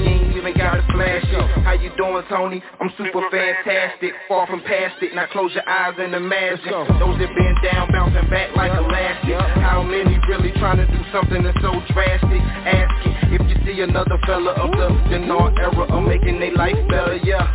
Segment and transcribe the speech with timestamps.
[0.00, 1.64] you ain't even gotta flash it.
[1.64, 2.62] How you doing, Tony?
[2.80, 5.14] I'm super fantastic, far from past it.
[5.14, 9.36] Now close your eyes and imagine those that been down, bouncing back like elastic.
[9.60, 12.40] How many really trying to do something that's so drastic?
[12.64, 17.16] Asking if you see another fella of the Dinar era of making their life better,
[17.22, 17.46] yeah.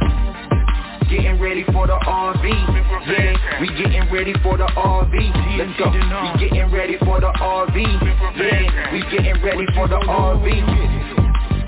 [1.09, 2.45] Getting ready for the RV,
[3.07, 3.61] yeah.
[3.61, 5.15] We getting ready for the RV.
[5.57, 5.91] Let's go.
[5.91, 7.77] We getting ready for the RV,
[8.37, 8.91] yeah.
[8.91, 11.14] We getting ready for the RV.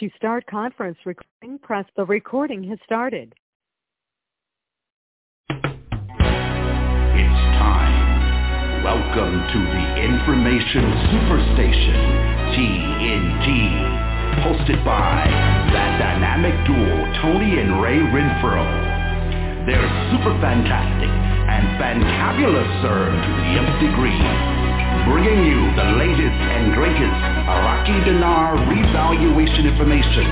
[0.00, 3.34] To start conference recording, press the recording has started.
[5.48, 8.84] It's time.
[8.84, 11.96] Welcome to the Information Superstation,
[12.52, 13.48] TNT.
[14.44, 15.24] Hosted by
[15.72, 16.92] that dynamic duo,
[17.22, 18.68] Tony and Ray Renfro.
[19.64, 24.20] They're super fantastic and fantabulous, sir, to the nth degree.
[25.08, 30.26] Bringing you the latest and greatest Iraqi dinar revaluation information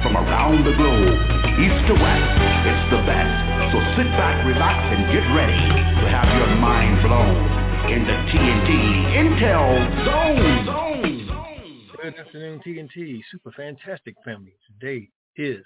[0.00, 1.20] from around the globe,
[1.60, 2.32] east to west.
[2.64, 3.72] It's the best.
[3.72, 8.72] So sit back, relax, and get ready to have your mind blown in the TNT
[9.20, 9.68] Intel
[10.06, 10.64] Zone.
[10.64, 11.26] Zone.
[11.26, 11.90] Zone.
[12.02, 14.56] Good afternoon, TNT Super Fantastic Family.
[14.66, 15.62] Today is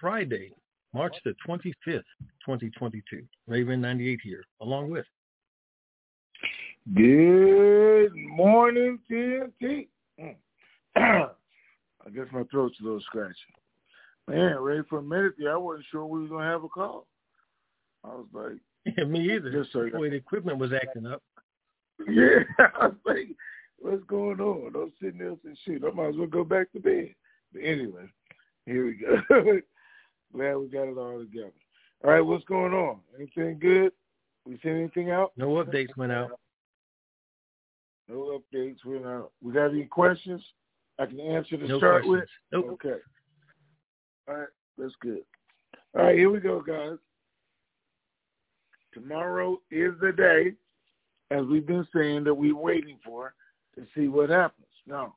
[0.00, 0.50] Friday,
[0.92, 2.02] March the 25th,
[2.44, 3.22] 2022.
[3.46, 5.06] Raven 98 here, along with
[6.92, 9.88] Good morning, TNT.
[10.20, 10.36] Mm.
[10.96, 13.34] I guess my throat's a little scratchy.
[14.28, 15.54] Man, ready for a minute there.
[15.54, 17.06] I wasn't sure we were gonna have a call.
[18.04, 19.50] I was like, yeah, me either.
[19.50, 21.22] Just so the equipment was acting up.
[22.08, 23.28] Yeah, I was like,
[23.78, 24.72] what's going on?
[24.74, 25.84] I'm sitting there and shoot.
[25.86, 27.14] I might as well go back to bed.
[27.52, 28.10] But anyway,
[28.66, 29.60] here we go.
[30.34, 31.52] Glad we got it all together.
[32.02, 32.98] All right, what's going on?
[33.16, 33.92] Anything good?
[34.44, 35.34] We sent anything out?
[35.36, 36.32] No updates went out.
[38.08, 39.32] No updates went out.
[39.42, 40.42] We got any questions
[40.98, 42.28] I can answer to no start questions.
[42.52, 42.64] with?
[42.64, 42.78] Nope.
[42.84, 43.00] Okay.
[44.28, 44.48] All right,
[44.78, 45.22] that's good.
[45.96, 46.98] All right, here we go, guys.
[48.92, 50.52] Tomorrow is the day,
[51.30, 53.34] as we've been saying, that we're waiting for
[53.74, 54.66] to see what happens.
[54.86, 55.16] Now,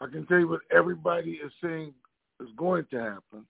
[0.00, 1.94] I can tell you what everybody is saying
[2.40, 3.46] is going to happen.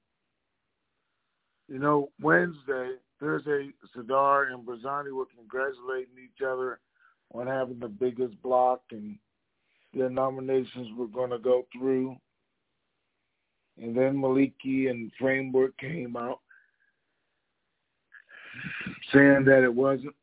[1.69, 6.81] You know, Wednesday, Thursday, Sadr and Barzani were congratulating each other
[7.33, 9.19] on having the biggest block, and
[9.93, 12.17] their nominations were going to go through.
[13.81, 16.41] And then Maliki and Framework came out
[19.13, 20.15] saying that it wasn't,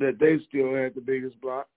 [0.00, 1.68] that they still had the biggest block.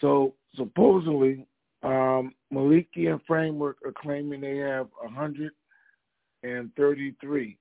[0.00, 1.46] So supposedly,
[1.82, 7.58] um, Maliki and Framework are claiming they have 133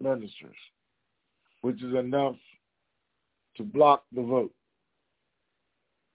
[0.00, 0.56] ministers,
[1.64, 2.36] which is enough
[3.56, 4.52] to block the vote.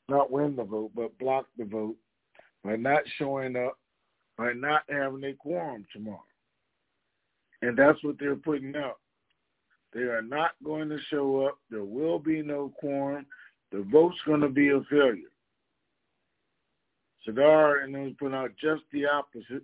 [0.08, 1.96] Not win the vote, but block the vote
[2.64, 3.80] by not showing up,
[4.38, 6.22] by not having a quorum tomorrow.
[7.64, 9.00] And that's what they're putting out.
[9.92, 11.58] They are not going to show up.
[11.72, 13.26] There will be no quorum.
[13.72, 15.34] The vote's going to be a failure.
[17.26, 19.64] Sadr and those put out just the opposite.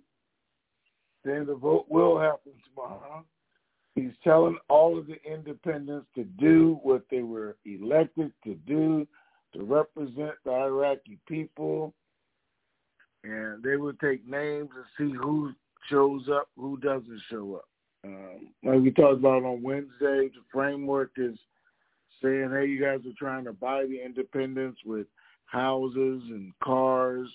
[1.24, 3.24] Then the vote will happen tomorrow.
[3.96, 9.08] He's telling all of the independents to do what they were elected to do,
[9.54, 11.94] to represent the Iraqi people.
[13.24, 15.52] And they will take names and see who
[15.88, 17.68] shows up, who doesn't show up.
[18.04, 21.38] Um, like we talked about on Wednesday, the framework is
[22.22, 25.06] saying, hey, you guys are trying to buy the independents with
[25.46, 27.28] houses and cars,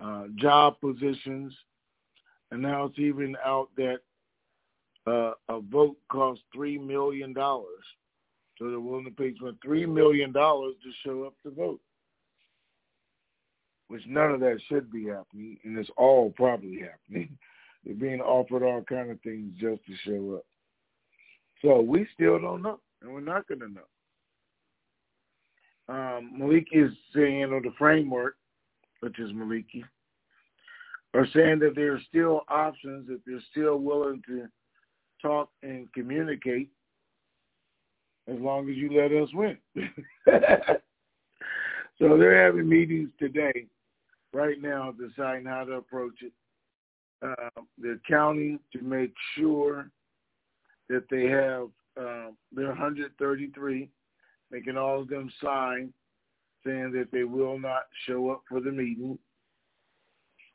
[0.00, 1.52] uh, job positions.
[2.52, 3.98] And now it's even out that
[5.06, 7.34] uh, a vote costs $3 million.
[7.34, 10.72] So they're willing to pay $3 million to
[11.04, 11.80] show up to vote,
[13.88, 17.36] which none of that should be happening, and it's all probably happening.
[17.84, 20.46] They're being offered all kind of things just to show up.
[21.60, 23.82] So we still don't know, and we're not going to know.
[25.88, 28.36] Um, Maliki is saying, or the framework,
[29.00, 29.82] which is Maliki,
[31.12, 34.48] are saying that there are still options, that they're still willing to
[35.24, 36.68] talk and communicate
[38.28, 39.56] as long as you let us win.
[41.98, 43.66] so they're having meetings today,
[44.32, 46.32] right now, deciding how to approach it
[47.22, 49.90] uh, the county to make sure
[50.88, 51.68] that they have
[51.98, 53.88] uh, their 133,
[54.50, 55.92] making all of them sign
[56.66, 59.18] saying that they will not show up for the meeting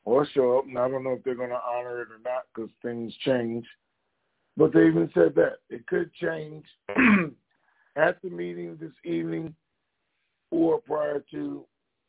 [0.05, 0.65] or show up.
[0.65, 3.65] And I don't know if they're going to honor it or not because things change.
[4.59, 6.65] But they even said that it could change
[7.95, 9.55] at the meeting this evening
[10.51, 11.65] or prior to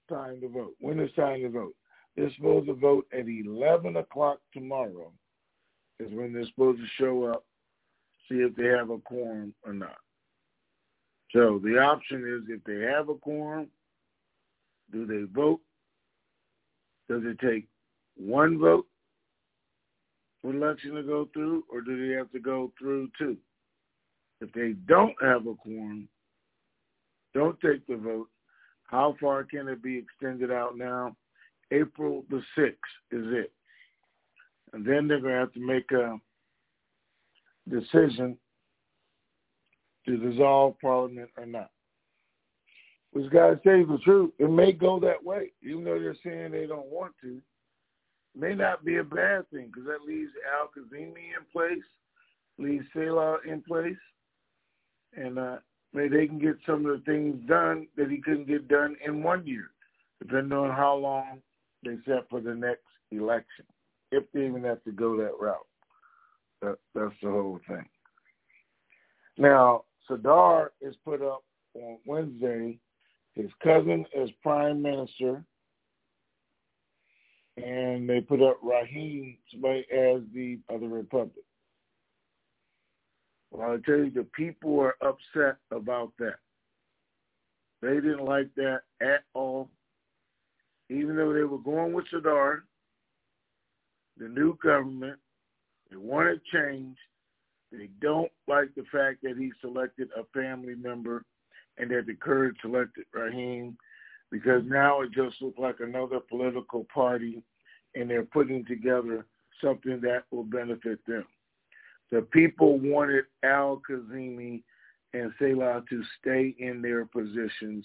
[0.08, 0.74] time to vote.
[0.80, 1.76] When is time to vote?
[2.16, 5.12] They're supposed to vote at 11 o'clock tomorrow
[6.00, 7.44] is when they're supposed to show up,
[8.28, 9.98] see if they have a quorum or not.
[11.32, 13.68] So the option is if they have a quorum,
[14.90, 15.60] do they vote?
[17.08, 17.68] Does it take
[18.16, 18.86] one vote
[20.44, 23.36] election to go through, or do they have to go through two?
[24.40, 26.08] If they don't have a quorum,
[27.34, 28.28] don't take the vote,
[28.84, 31.14] how far can it be extended out now?
[31.70, 32.72] April the 6th
[33.12, 33.52] is it.
[34.72, 36.18] And then they're going to have to make a
[37.68, 38.36] decision
[40.06, 41.70] to dissolve Parliament or not.
[43.12, 46.52] Which to tell you the truth, it may go that way, even though they're saying
[46.52, 47.40] they don't want to.
[48.36, 51.82] May not be a bad thing because that leaves Al Kazimi in place,
[52.58, 53.96] leaves Salah in place,
[55.16, 55.56] and uh,
[55.92, 59.22] maybe they can get some of the things done that he couldn't get done in
[59.22, 59.70] one year,
[60.20, 61.40] depending on how long
[61.84, 63.64] they set for the next election,
[64.12, 65.66] if they even have to go that route.
[66.62, 67.88] That, that's the whole thing.
[69.38, 71.42] Now, Sadr is put up
[71.74, 72.78] on Wednesday.
[73.34, 75.44] His cousin is prime minister,
[77.62, 81.44] and they put up Raheem as the of the republic.
[83.50, 86.36] Well, I tell you, the people are upset about that.
[87.82, 89.68] They didn't like that at all.
[90.88, 92.64] Even though they were going with Sadr,
[94.16, 95.18] the new government,
[95.90, 96.96] they wanted change.
[97.72, 101.24] They don't like the fact that he selected a family member
[101.78, 103.76] and that the Kurds selected Raheem
[104.30, 107.42] because now it just looks like another political party
[107.94, 109.26] and they're putting together
[109.62, 111.24] something that will benefit them.
[112.10, 114.62] The people wanted Al Kazimi
[115.12, 117.84] and Salah to stay in their positions,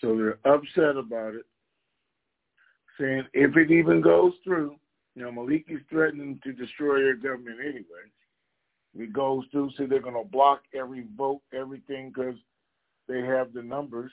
[0.00, 1.46] so they're upset about it,
[2.98, 4.76] saying if it even goes through,
[5.14, 8.06] you know, Maliki's threatening to destroy their government anyway.
[8.94, 12.36] If it goes through, so they're going to block every vote, everything, because
[13.08, 14.12] they have the numbers.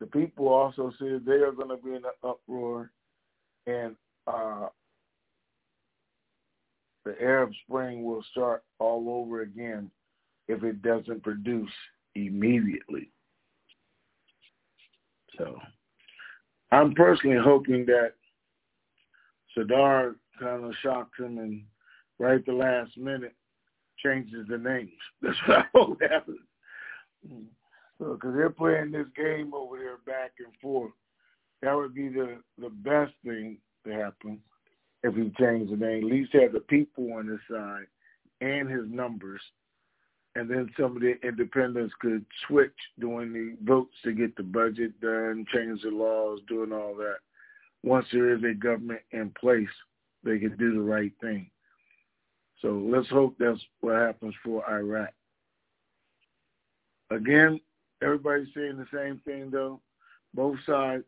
[0.00, 2.92] The people also said they are going to be in an uproar,
[3.68, 3.94] and
[4.26, 4.68] uh,
[7.04, 9.90] the Arab Spring will start all over again
[10.48, 11.70] if it doesn't produce
[12.14, 13.10] immediately.
[15.36, 15.58] So
[16.72, 18.12] I'm personally hoping that
[19.54, 21.62] Sadr kind of shocks him and
[22.18, 23.34] right the last minute
[24.02, 24.90] changes the names.
[25.22, 26.38] That's what I hope happens.
[27.98, 30.92] Because so, they're playing this game over there back and forth.
[31.62, 34.40] That would be the, the best thing to happen
[35.02, 36.04] if he changed the name.
[36.04, 37.86] At least have the people on his side
[38.40, 39.40] and his numbers.
[40.34, 45.00] And then some of the independents could switch doing the votes to get the budget
[45.00, 47.16] done, change the laws, doing all that.
[47.82, 49.66] Once there is a government in place,
[50.22, 51.50] they can do the right thing.
[52.62, 55.12] So let's hope that's what happens for Iraq.
[57.10, 57.60] Again,
[58.02, 59.80] everybody's saying the same thing though.
[60.34, 61.04] Both sides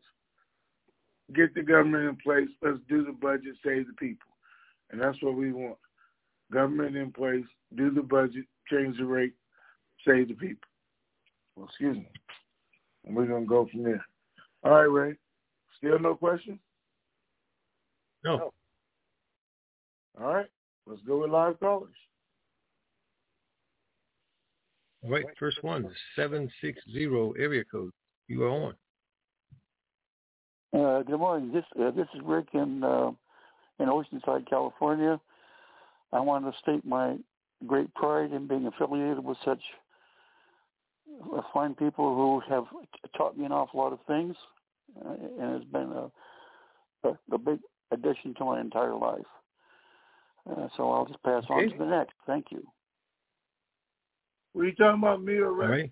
[1.35, 2.49] get the government in place.
[2.61, 4.29] Let's do the budget, save the people.
[4.91, 5.77] And that's what we want.
[6.51, 7.45] Government in place,
[7.75, 9.33] do the budget, change the rate,
[10.05, 10.67] save the people.
[11.55, 12.09] Well, excuse me.
[13.05, 14.05] And we're going to go from there.
[14.63, 15.15] All right, Ray.
[15.77, 16.59] Still no questions?
[18.23, 18.51] No.
[20.19, 20.49] All right.
[20.85, 21.89] Let's go with live callers.
[25.03, 25.25] All right.
[25.39, 27.05] First one, 760
[27.39, 27.91] area code.
[28.27, 28.75] You are on.
[30.73, 31.51] Uh, good morning.
[31.51, 33.11] This uh, this is Rick in uh,
[33.79, 35.19] in Oceanside, California.
[36.13, 37.17] I want to state my
[37.67, 39.59] great pride in being affiliated with such
[41.35, 42.65] uh, fine people who have
[43.17, 44.33] taught me an awful lot of things,
[45.05, 47.59] uh, and has been a, a, a big
[47.91, 49.19] addition to my entire life.
[50.49, 51.53] Uh, so I'll just pass okay.
[51.53, 52.13] on to the next.
[52.25, 52.63] Thank you.
[54.53, 55.69] Were you talking about me or Rick?
[55.69, 55.91] Right.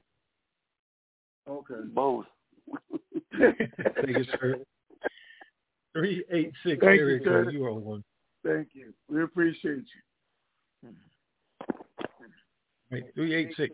[1.50, 1.86] Okay.
[1.94, 2.26] Both.
[3.96, 4.56] Thank you, sir.
[5.94, 7.46] Three eight six Thank area you, code.
[7.46, 7.50] sir.
[7.52, 8.04] You are one.
[8.46, 8.94] Thank you.
[9.10, 9.86] We appreciate
[10.84, 10.94] you.
[12.92, 13.04] Right.
[13.16, 13.74] Three eight six.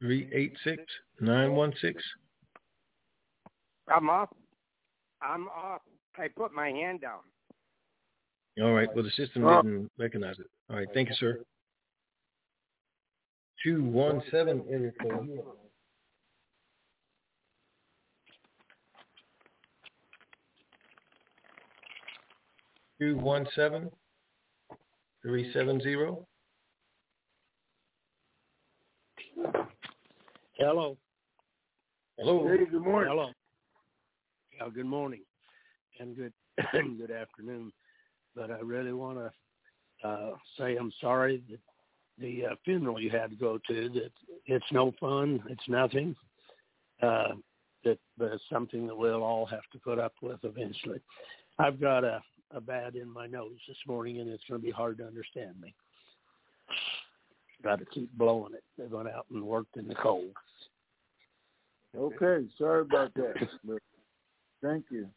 [0.00, 0.82] Three eight six
[1.20, 2.02] nine one six.
[3.88, 4.28] I'm off.
[5.22, 5.80] I'm off.
[6.18, 7.20] I put my hand down.
[8.62, 8.88] All right.
[8.94, 9.62] Well, the system Oh.
[9.62, 10.50] didn't recognize it.
[10.70, 10.88] All right.
[10.94, 11.40] Thank you, sir.
[13.66, 15.26] Two one seven area code.
[15.26, 15.54] You are.
[23.00, 23.90] Two one seven
[25.20, 26.24] three seven zero.
[30.58, 30.96] Hello.
[32.18, 32.46] Hello.
[32.46, 33.10] Hey, good morning.
[33.10, 33.30] Hello.
[34.60, 35.22] Yeah, good morning
[35.98, 36.32] and good
[36.72, 37.72] good afternoon.
[38.36, 41.58] But I really want to uh, say I'm sorry that
[42.18, 43.88] the uh, funeral you had to go to.
[43.90, 44.10] That
[44.46, 45.42] it's no fun.
[45.48, 46.16] It's nothing.
[47.02, 47.34] Uh,
[47.84, 51.00] that but it's something that we'll all have to put up with eventually.
[51.58, 52.22] I've got a
[52.54, 55.54] a bad in my nose this morning, and it's going to be hard to understand
[55.60, 55.74] me.
[57.62, 58.62] Got to keep blowing it.
[58.78, 60.30] They went out and worked in the cold.
[61.96, 63.34] Okay, sorry about that.
[63.64, 63.78] But
[64.62, 65.08] thank you.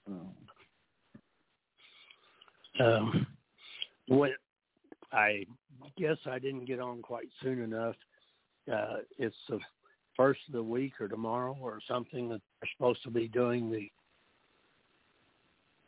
[2.80, 3.28] Um,
[4.08, 4.32] when
[5.12, 5.46] I
[5.98, 7.96] guess I didn't get on quite soon enough.
[8.72, 9.60] Uh, it's the
[10.16, 13.90] first of the week or tomorrow or something that they're supposed to be doing the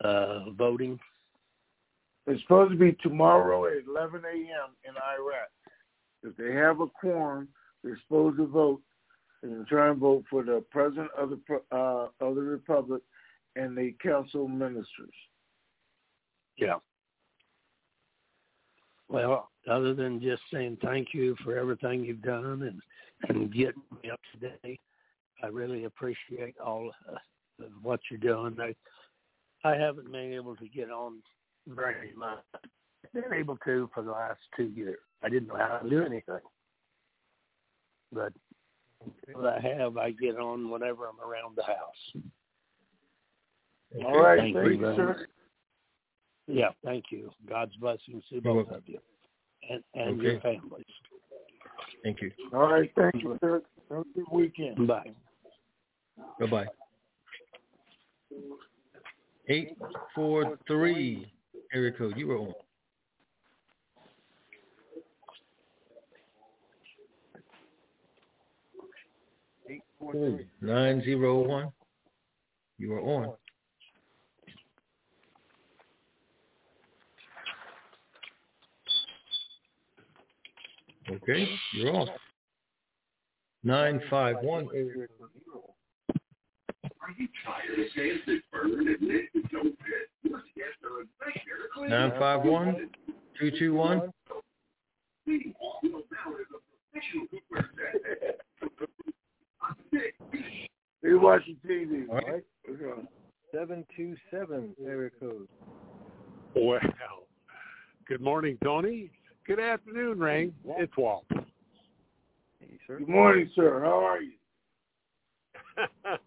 [0.08, 1.00] uh, voting.
[2.28, 4.76] It's supposed to be tomorrow at 11 a.m.
[4.84, 5.50] in Iraq.
[6.24, 7.48] If they have a quorum,
[7.84, 8.82] they're supposed to vote.
[9.44, 13.02] Going try and vote for the president of the uh, of the republic
[13.56, 14.86] and the council ministers.
[16.58, 16.76] Yeah.
[19.12, 22.82] Well, other than just saying thank you for everything you've done and
[23.30, 24.80] and getting me up today,
[25.44, 28.58] I really appreciate all uh, of what you're doing.
[28.60, 28.74] I
[29.68, 31.22] I haven't been able to get on
[31.68, 32.44] very much.
[32.56, 35.00] I've been able to for the last two years.
[35.22, 36.40] I didn't know how to do anything,
[38.14, 38.32] but
[39.34, 42.24] what I have, I get on whenever I'm around the house.
[44.06, 45.28] All right, Thank thank, you sir.
[46.52, 47.32] Yeah, thank you.
[47.48, 49.00] God's blessings to both of you
[49.70, 50.86] and, and your families.
[52.04, 52.32] Thank you.
[52.54, 53.62] All right, thank you, sir.
[53.90, 54.88] Have a good weekend.
[54.88, 55.12] Bye.
[56.40, 56.66] Bye bye.
[59.48, 59.78] Eight
[60.16, 61.32] four three
[61.74, 62.18] area code.
[62.18, 62.54] You were on.
[69.70, 70.48] Eight four three.
[70.62, 71.72] Nine zero one.
[72.78, 73.34] You are on.
[81.10, 82.08] Okay, you're on.
[83.64, 85.30] Nine five one area code.
[86.84, 90.32] Are you tired of saying that burn and Nick is no fit?
[90.32, 91.90] Let's get the nightmare.
[91.90, 92.90] Nine five one
[93.40, 94.12] two two one.
[95.26, 96.60] Meanwhile, you know, now is a
[96.92, 97.70] professional cookware
[101.04, 102.28] They watching TV, All right.
[102.28, 102.44] right?
[102.70, 103.08] Okay.
[103.54, 105.48] Seven two seven area code.
[106.56, 106.80] Well,
[108.08, 109.12] good morning, Tony.
[109.48, 110.52] Good afternoon, Ray.
[110.66, 111.26] It's Walt.
[112.60, 113.00] Hey, sir.
[113.00, 113.82] Good morning, sir.
[113.84, 114.34] How are you?
[115.78, 116.20] uh, and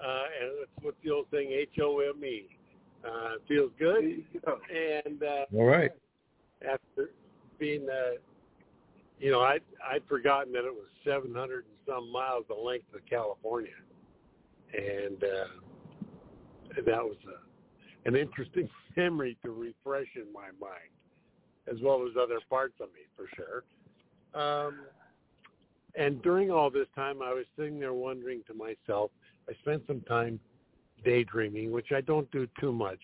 [0.00, 2.48] it's what's the old thing, H-O-M-E.
[3.04, 4.24] Uh, feels good.
[4.44, 4.58] Go.
[5.04, 5.90] And uh, All right.
[6.62, 7.10] after
[7.58, 8.16] being, uh,
[9.20, 13.00] you know, I I'd forgotten that it was 700 and some miles the length of
[13.08, 13.70] California,
[14.74, 20.90] and uh, that was a, an interesting memory to refresh in my mind,
[21.70, 23.64] as well as other parts of me for sure.
[24.34, 24.80] Um,
[25.94, 29.10] and during all this time, I was sitting there wondering to myself.
[29.48, 30.38] I spent some time
[31.04, 32.98] daydreaming, which I don't do too much,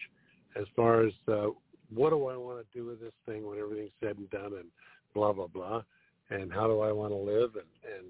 [0.56, 1.48] as far as uh,
[1.94, 4.68] what do I want to do with this thing when everything's said and done, and
[5.14, 5.82] blah blah blah,
[6.30, 8.06] and how do I want to live, and and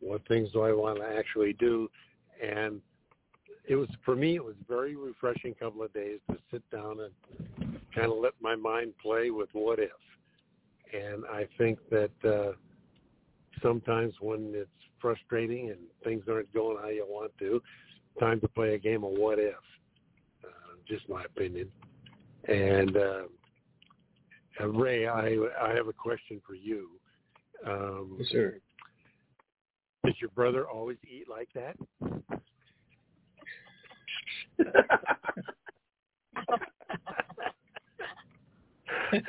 [0.00, 1.90] what things do I want to actually do,
[2.42, 2.80] and
[3.68, 7.69] it was for me it was very refreshing couple of days to sit down and
[7.94, 9.90] kind of let my mind play with what if,
[10.92, 12.10] and I think that.
[12.24, 12.52] uh
[13.62, 17.62] sometimes when it's frustrating and things aren't going how you want to,
[18.18, 19.54] time to play a game of what if.
[20.44, 21.68] Uh, just my opinion.
[22.48, 23.22] And uh,
[24.60, 26.88] uh, Ray, I I have a question for you.
[27.66, 28.58] Um, Yes, sir.
[30.04, 31.76] does your brother always eat like that?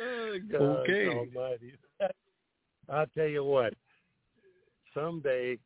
[0.00, 1.08] Oh, God Okay.
[1.08, 1.74] Almighty.
[2.88, 3.74] I'll tell you what.
[4.94, 5.58] Someday,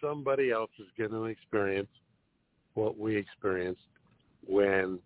[0.00, 1.88] somebody else is going to experience
[2.74, 3.82] what we experienced
[4.46, 4.98] when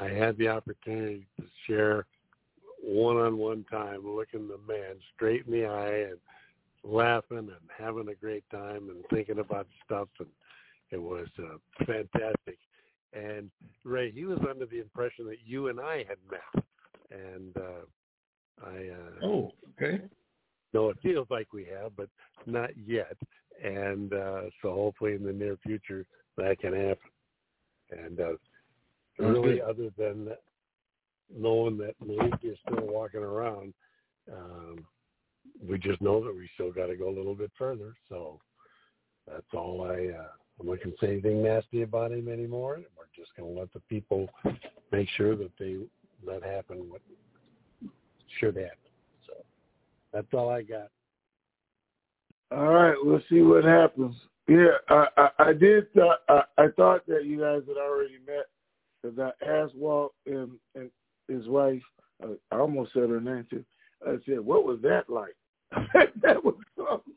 [0.00, 2.06] I had the opportunity to share
[2.82, 6.18] one-on-one time, looking the man straight in the eye and
[6.82, 10.28] laughing and having a great time and thinking about stuff, and
[10.90, 12.58] it was uh, fantastic.
[13.12, 13.50] And
[13.84, 16.64] Ray, he was under the impression that you and I had met,
[17.10, 20.00] and uh, I uh, Oh, okay.
[20.72, 22.08] no, it feels like we have, but
[22.46, 23.16] not yet.
[23.62, 26.06] And uh, so hopefully in the near future
[26.38, 27.10] that can happen.
[27.90, 28.32] And uh,
[29.18, 30.30] really, other than
[31.34, 33.74] knowing that Malik is still walking around,
[34.32, 34.86] um,
[35.68, 37.94] we just know that we still got to go a little bit further.
[38.08, 38.40] So
[39.26, 40.18] that's all I.
[40.18, 40.28] Uh,
[40.62, 42.76] I'm not going to say anything nasty about him anymore.
[42.96, 44.28] We're just going to let the people
[44.92, 45.78] make sure that they
[46.24, 47.00] let happen what
[48.38, 48.70] should happen.
[49.26, 49.32] So
[50.12, 50.88] that's all I got.
[52.52, 54.14] All right, we'll see what happens.
[54.46, 55.92] Yeah, I I, I did.
[55.94, 58.46] Th- I, I thought that you guys had already met
[59.02, 60.90] because I asked Walt and, and
[61.28, 61.82] his wife.
[62.22, 63.64] Uh, I almost said her name too.
[64.06, 65.34] I said, "What was that like?"
[66.22, 67.14] that was something.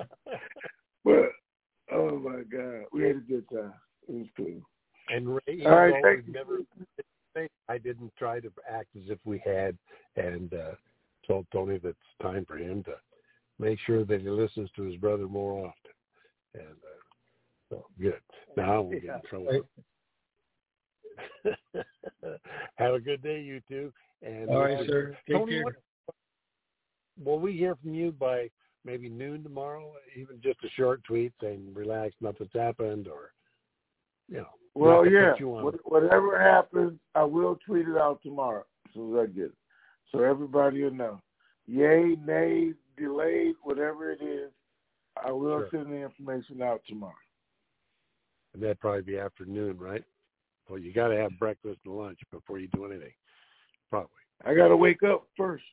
[1.04, 1.30] but
[1.92, 3.74] oh my God, we had a good time.
[4.08, 4.60] It was cool.
[5.08, 6.32] And Ray, even All right, thank you.
[6.32, 6.60] never,
[7.68, 9.76] I didn't try to act as if we had,
[10.16, 10.72] and uh,
[11.26, 12.94] told Tony that it's time for him to
[13.58, 15.90] make sure that he listens to his brother more often.
[16.54, 17.04] And uh,
[17.70, 18.20] so good.
[18.56, 19.68] Now we'll get in trouble.
[22.76, 23.92] Have a good day, you two.
[24.22, 25.16] And All right, uh, sir.
[25.28, 25.64] Take Tony, care.
[25.64, 25.74] what,
[27.22, 28.48] will we hear from you by
[28.84, 29.92] maybe noon tomorrow?
[30.16, 33.32] Even just a short tweet saying, "Relax, nothing's happened," or
[34.28, 34.48] you know.
[34.74, 35.34] Well, yeah.
[35.84, 39.56] Whatever happens, I will tweet it out tomorrow as soon as I get it,
[40.10, 41.20] so everybody will know.
[41.66, 44.50] Yay, nay, delayed, whatever it is,
[45.16, 45.68] I will Sure.
[45.70, 47.14] send the information out tomorrow.
[48.52, 50.04] and that'd probably be afternoon, right?
[50.68, 53.12] Well, you got to have breakfast and lunch before you do anything.
[53.90, 54.22] Probably.
[54.44, 55.64] I got to wake up first,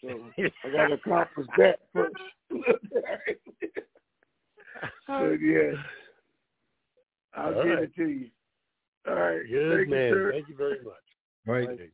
[0.00, 0.08] so
[0.64, 2.14] I got to accomplish that first.
[5.06, 5.72] so yeah,
[7.34, 7.82] I'll All get right.
[7.84, 8.30] it to you.
[9.06, 10.08] All right, Good Thank man.
[10.10, 10.30] You.
[10.32, 10.94] Thank you very much.
[11.46, 11.68] All right.
[11.68, 11.88] Okay.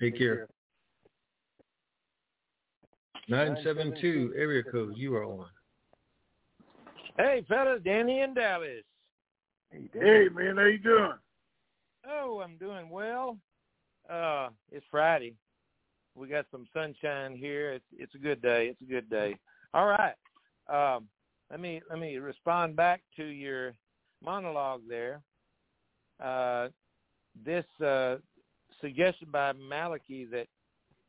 [0.00, 0.48] Take care.
[3.28, 4.94] 972 area code.
[4.96, 5.46] You are on.
[7.16, 8.84] Hey, fellas, Danny in Dallas.
[9.70, 11.12] Hey man, how you doing?
[12.06, 13.38] Oh, I'm doing well.
[14.10, 15.34] Uh, it's Friday.
[16.14, 17.72] We got some sunshine here.
[17.72, 18.68] It's it's a good day.
[18.68, 19.36] It's a good day.
[19.74, 20.14] All right.
[20.68, 21.08] Um,
[21.50, 23.74] let me let me respond back to your
[24.24, 25.20] monologue there.
[26.22, 26.68] Uh,
[27.44, 28.16] this uh,
[28.80, 30.46] suggestion by Maliki that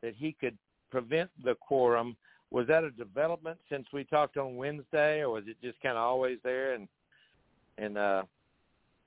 [0.01, 0.57] that he could
[0.89, 2.15] prevent the quorum
[2.51, 6.03] was that a development since we talked on Wednesday, or was it just kind of
[6.03, 6.87] always there and
[7.77, 8.23] and uh,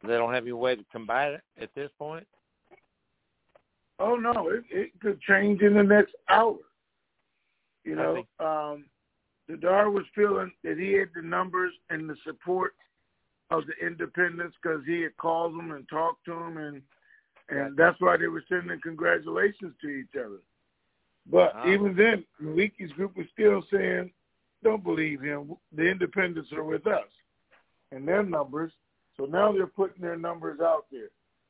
[0.03, 2.27] they don't have any way to combat it at this point?
[3.99, 6.57] Oh no, it, it could change in the next hour.
[7.85, 8.85] You know, think- um,
[9.49, 12.75] the Dar was feeling that he had the numbers and the support
[13.51, 16.83] of the independents because he had called them and talked to them, and
[17.49, 20.41] and that's why they were sending congratulations to each other.
[21.31, 24.13] But even then, Maliki's group was still saying,
[24.63, 25.57] "Don't believe him.
[25.73, 27.09] The independents are with us,"
[27.93, 28.73] and their numbers.
[29.17, 31.09] So now they're putting their numbers out there.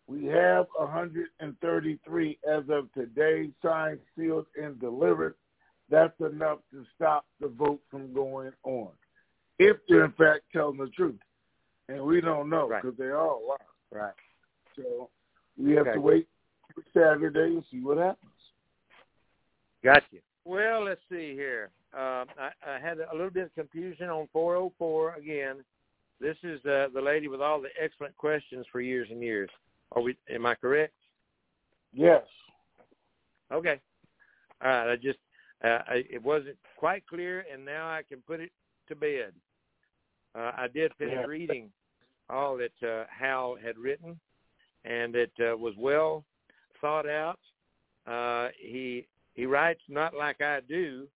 [0.09, 5.35] We have 133 as of today, signed, sealed, and delivered.
[5.91, 8.91] That's enough to stop the vote from going on,
[9.59, 11.19] if they're in fact telling the truth.
[11.89, 12.83] And we don't know Right.
[12.83, 13.59] because they're all lies.
[13.91, 14.15] Right.
[14.77, 15.11] So
[15.57, 15.95] we have Okay.
[15.95, 16.29] to wait
[16.75, 18.33] for Saturday and see what happens.
[19.83, 20.19] Gotcha.
[20.45, 21.71] Well, let's see here.
[21.93, 25.65] Um, I, I had a little bit of confusion on 404 again.
[26.21, 29.51] This is uh, the lady with all the excellent questions for years and years.
[29.93, 30.17] Are we?
[30.31, 30.95] Am I correct?
[31.93, 32.23] Yes.
[33.53, 33.81] Okay.
[34.63, 34.93] All right.
[34.93, 35.19] I just
[35.65, 38.51] uh, I, it wasn't quite clear, and now I can put it
[38.89, 39.33] to bed.
[40.35, 41.27] Uh, I did finish Yeah.
[41.27, 41.71] reading
[42.29, 44.19] all that uh, Hal had written,
[44.85, 46.25] and it uh, was well
[46.81, 47.39] thought out.
[48.07, 51.07] Uh, he he writes not like I do,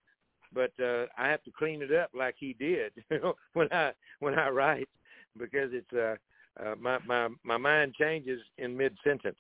[0.53, 2.93] but uh, I have to clean it up like he did
[3.53, 4.89] when I when I write
[5.39, 6.17] because it's uh,
[6.59, 9.39] uh, my my my mind changes in mid sentence.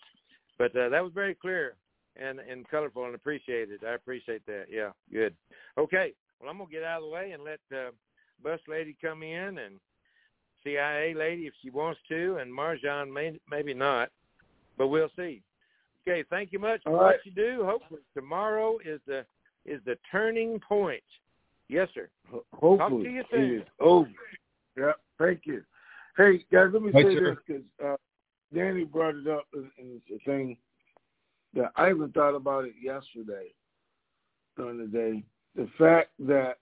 [0.58, 1.74] But uh, that was very clear
[2.16, 3.80] and and colorful and appreciated.
[3.84, 4.66] I appreciate that.
[4.70, 5.34] Yeah, good.
[5.78, 7.90] Okay, well I'm gonna get out of the way and let uh,
[8.42, 9.76] bus lady come in and
[10.62, 14.10] CIA lady if she wants to, and Marjan may maybe not,
[14.76, 15.42] but we'll see.
[16.06, 17.62] Okay, thank you much for All what you do.
[17.64, 19.24] Hopefully tomorrow is the
[19.64, 21.02] is the turning point.
[21.68, 22.08] Yes, sir.
[22.30, 23.54] Ho- Hopefully, to you soon.
[23.60, 24.08] is over.
[24.76, 25.62] Yeah, thank you.
[26.16, 27.30] Hey guys, let me Right, say sir.
[27.30, 27.96] this because uh,
[28.54, 30.56] Danny brought it up, and, and it's a thing
[31.54, 33.52] that I even thought about it yesterday
[34.56, 35.22] during the day.
[35.56, 36.58] The fact that,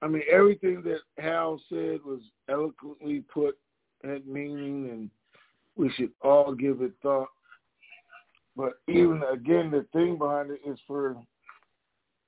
[0.00, 3.56] I mean, everything that Hal said was eloquently put,
[4.02, 5.10] had meaning, and
[5.76, 7.28] we should all give it thought.
[8.56, 11.16] But even again, the thing behind it is for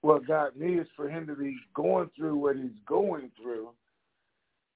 [0.02, 3.70] what got me is for him to be going through what he's going through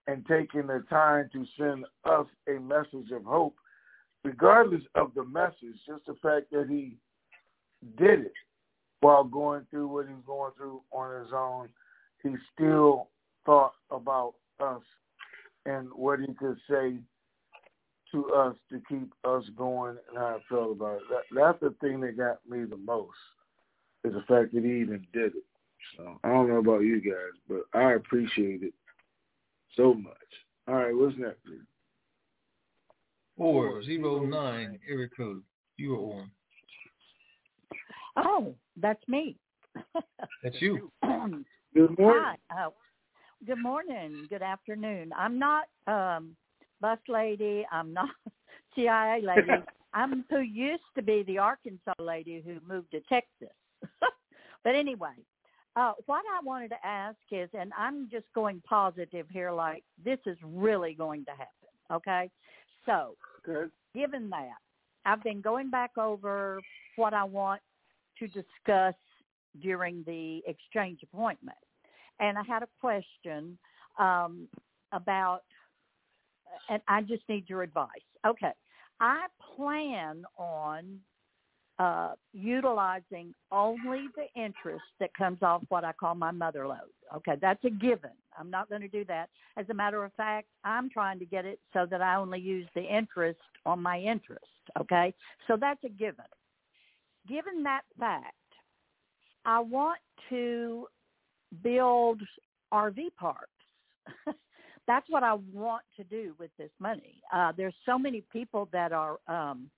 [0.08, 3.54] and taking the time to send us a message of hope,
[4.24, 6.96] regardless of the message, just the fact that he
[7.98, 8.32] did it
[9.00, 11.68] while going through what he's going through on his own.
[12.22, 13.08] He still
[13.44, 14.82] thought about us
[15.66, 16.96] and what he could say
[18.10, 21.02] to us to keep us going and how I felt about it.
[21.10, 23.14] That, that's the thing that got me the most
[24.04, 25.44] is the fact that he even did it.
[25.96, 28.72] So I don't know about you guys, but I appreciate it
[29.76, 30.14] so much.
[30.66, 31.40] All right, what's next?
[33.36, 35.42] 409 area code.
[35.76, 36.30] You are on.
[38.16, 39.36] Oh, that's me.
[40.42, 40.90] That's you.
[41.74, 42.22] Good morning.
[42.50, 42.66] Hi.
[42.66, 42.70] Uh,
[43.46, 44.26] good morning.
[44.28, 45.12] Good afternoon.
[45.16, 46.34] I'm not um,
[46.80, 47.66] bus lady.
[47.70, 48.08] I'm not
[48.74, 49.62] CIA lady.
[49.94, 53.54] I'm who used to be the Arkansas lady who moved to Texas.
[54.64, 55.14] but anyway,
[55.78, 60.18] uh, what I wanted to ask is, and I'm just going positive here, like this
[60.26, 61.46] is really going to happen.
[61.92, 62.30] Okay,
[62.84, 63.14] so
[63.44, 63.70] Good.
[63.94, 64.58] given that,
[65.04, 66.60] I've been going back over
[66.96, 67.62] what I want
[68.18, 68.94] to discuss
[69.62, 71.56] during the exchange appointment.
[72.20, 73.56] And I had a question
[73.98, 74.48] um,
[74.92, 75.42] about,
[76.68, 77.88] and I just need your advice.
[78.26, 78.52] Okay.
[79.00, 80.98] I plan on
[81.78, 86.78] uh, utilizing only the interest that comes off what I call my mother load.
[87.14, 88.10] Okay, that's a given.
[88.38, 89.28] I'm not going to do that.
[89.56, 92.66] As a matter of fact, I'm trying to get it so that I only use
[92.74, 94.44] the interest on my interest.
[94.78, 95.14] Okay,
[95.46, 96.24] so that's a given.
[97.28, 98.34] Given that fact,
[99.44, 100.86] I want to
[101.62, 102.20] build
[102.72, 103.48] RV parks.
[104.86, 107.22] that's what I want to do with this money.
[107.32, 109.70] Uh, there's so many people that are um,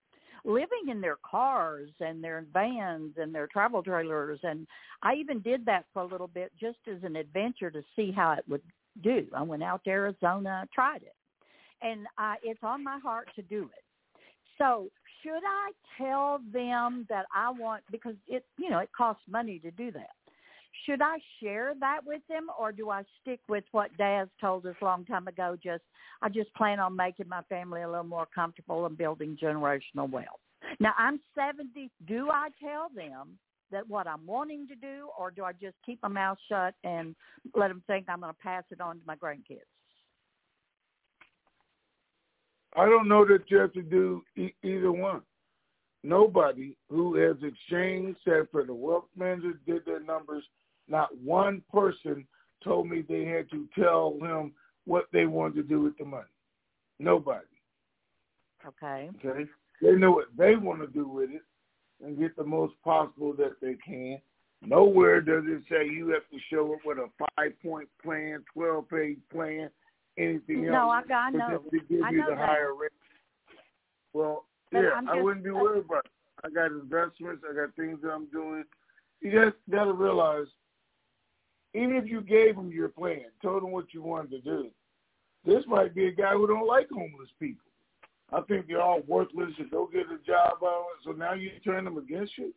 [0.44, 4.66] living in their cars and their vans and their travel trailers, and
[5.02, 8.32] I even did that for a little bit just as an adventure to see how
[8.32, 8.62] it would
[9.02, 9.26] do.
[9.34, 11.14] I went out to Arizona, tried it,
[11.82, 13.84] and I, it's on my heart to do it.
[14.58, 14.90] So
[15.22, 19.70] should I tell them that I want because it you know it costs money to
[19.70, 20.10] do that?
[20.86, 24.76] Should I share that with them or do I stick with what Daz told us
[24.80, 25.56] a long time ago?
[25.62, 25.82] Just
[26.22, 30.40] I just plan on making my family a little more comfortable and building generational wealth.
[30.78, 31.90] Now I'm 70.
[32.06, 33.38] Do I tell them
[33.70, 37.14] that what I'm wanting to do, or do I just keep my mouth shut and
[37.54, 39.60] let them think I'm going to pass it on to my grandkids?
[42.76, 45.22] I don't know that you have to do e- either one.
[46.02, 50.44] Nobody who has exchanged, said for the wealth manager, did their numbers
[50.88, 52.26] not one person
[52.64, 54.52] told me they had to tell him
[54.86, 56.24] what they wanted to do with the money.
[56.98, 57.46] Nobody.
[58.66, 59.10] Okay.
[59.24, 59.48] Okay.
[59.80, 61.42] They know what they want to do with it
[62.04, 64.18] and get the most possible that they can.
[64.62, 68.90] Nowhere does it say you have to show up with a five point plan, twelve
[68.90, 69.70] page plan,
[70.18, 71.04] anything no, else.
[71.10, 71.62] I, I know.
[71.70, 72.46] To give I you know the that.
[72.46, 72.90] higher rate.
[74.12, 76.10] Well, But yeah, I'm I wouldn't be worried about it.
[76.44, 78.64] I got investments, I got things that I'm doing.
[79.20, 80.46] You just gotta realize
[81.74, 84.68] even if you gave him your plan, told him what you wanted to do,
[85.44, 87.66] this might be a guy who don't like homeless people.
[88.32, 91.04] I think they're all worthless and go get a job on it.
[91.04, 92.52] So now you turn them against you.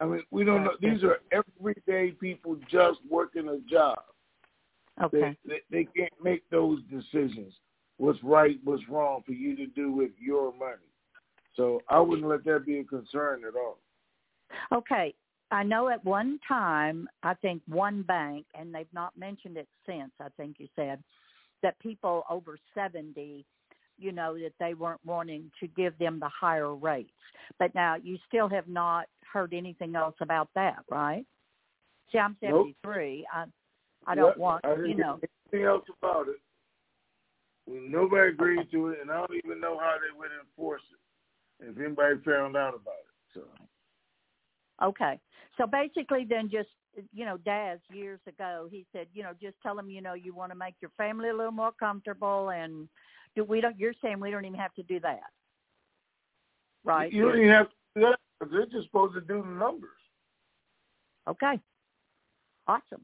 [0.00, 0.72] I mean, we don't know.
[0.80, 3.98] These are everyday people just working a job.
[5.02, 5.36] Okay.
[5.46, 7.54] They, they they can't make those decisions.
[7.98, 10.88] What's right, what's wrong for you to do with your money.
[11.56, 13.78] So I wouldn't let that be a concern at all.
[14.72, 15.14] Okay.
[15.50, 20.10] I know at one time, I think one bank, and they've not mentioned it since,
[20.20, 21.02] I think you said,
[21.62, 23.44] that people over 70,
[23.98, 27.12] you know, that they weren't wanting to give them the higher rates.
[27.58, 31.24] But now you still have not heard anything else about that, right?
[32.10, 32.68] See, I'm Nope.
[32.84, 33.26] 73.
[33.32, 33.44] I,
[34.06, 35.20] I don't Yep, want, I you know.
[35.52, 36.40] anything else about it.
[37.66, 40.98] Nobody agreed to it, and I don't even know how they would enforce it
[41.60, 43.14] if anybody found out about it.
[43.34, 43.42] So
[44.82, 45.18] Okay.
[45.56, 46.68] So basically then just,
[47.12, 50.34] you know, Daz years ago, he said, you know, just tell them, you know, you
[50.34, 52.88] want to make your family a little more comfortable and
[53.36, 55.20] do we don't, you're saying we don't even have to do that.
[56.84, 57.12] Right.
[57.12, 58.18] you don't even have to do that.
[58.50, 59.90] They're just supposed to do the numbers.
[61.28, 61.58] Okay.
[62.66, 63.02] Awesome.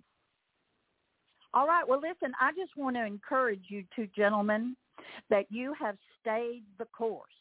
[1.54, 1.86] All right.
[1.88, 4.76] Well, listen, I just want to encourage you two gentlemen
[5.30, 7.32] that you have stayed the course.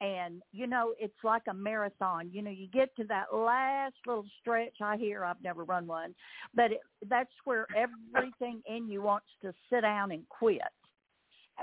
[0.00, 2.28] And, you know, it's like a marathon.
[2.32, 4.74] You know, you get to that last little stretch.
[4.82, 6.14] I hear I've never run one,
[6.54, 10.60] but it, that's where everything in you wants to sit down and quit.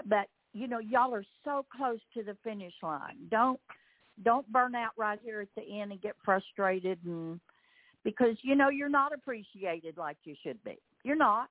[0.05, 3.17] But, you know, y'all are so close to the finish line.
[3.29, 3.59] Don't
[4.23, 7.39] don't burn out right here at the end and get frustrated and
[8.03, 10.77] because you know you're not appreciated like you should be.
[11.03, 11.49] You're not.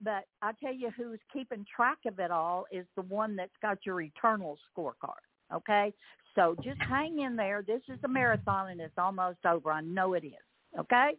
[0.00, 3.78] But I tell you who's keeping track of it all is the one that's got
[3.86, 5.22] your eternal scorecard.
[5.52, 5.92] Okay?
[6.34, 7.62] So just hang in there.
[7.66, 9.70] This is a marathon and it's almost over.
[9.70, 10.32] I know it is.
[10.78, 11.12] Okay?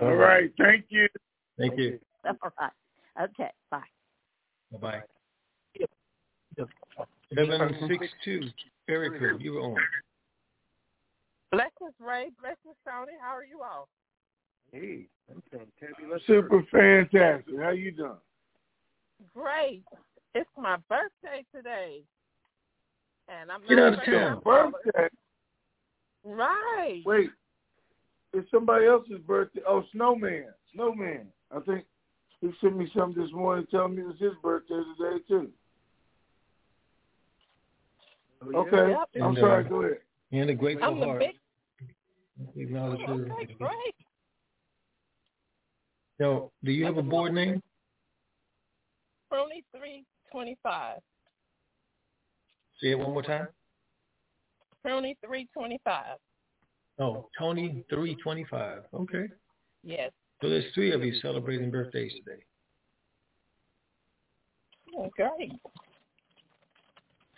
[0.00, 0.52] All right.
[0.58, 1.08] Thank you.
[1.58, 1.98] Thank you.
[2.26, 2.72] All right.
[3.22, 3.50] Okay.
[3.70, 3.80] Bye.
[4.72, 5.02] Bye bye.
[7.34, 8.42] Seven six two.
[8.88, 9.40] Area code.
[9.40, 9.76] You were on.
[11.50, 12.30] Blessings, Ray.
[12.40, 13.12] Blessings, Tony.
[13.20, 13.88] How are you all?
[14.72, 16.18] Hey, I'm from Tabula.
[16.26, 17.54] Super fantastic.
[17.60, 18.16] How you doing?
[19.34, 19.84] Great.
[20.34, 22.02] It's my birthday today.
[23.28, 24.42] And I'm Get out of sure town.
[24.44, 25.08] Birthday.
[26.24, 27.02] Right.
[27.04, 27.30] Wait,
[28.32, 29.60] it's somebody else's birthday.
[29.68, 30.46] Oh, Snowman.
[30.74, 31.26] Snowman.
[31.54, 31.84] I think
[32.40, 35.50] he sent me something this morning telling me it was his birthday today too.
[38.54, 38.90] Okay.
[38.90, 39.08] Yep.
[39.16, 39.64] I'm And, sorry.
[39.64, 39.98] uh, Go ahead.
[40.32, 41.20] And a grateful I'm the heart.
[41.20, 41.36] big.
[42.56, 43.12] Acknowledge her.
[43.12, 43.94] Okay, great.
[46.18, 47.62] Now, do you have a board name?
[49.30, 50.98] Crony three twenty five.
[52.80, 53.48] Say it one more time.
[54.82, 56.18] Crony three twenty five.
[56.98, 58.82] Oh, Tony three twenty five.
[58.92, 59.26] Okay.
[59.82, 60.10] Yes.
[60.42, 62.42] So there's three of you celebrating birthdays today.
[64.96, 65.52] Oh, great.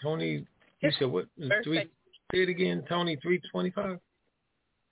[0.02, 0.46] Tony,
[0.80, 1.26] you said what?
[1.62, 1.88] Three
[2.32, 3.16] Say it again, Tony.
[3.22, 4.00] Three twenty-five.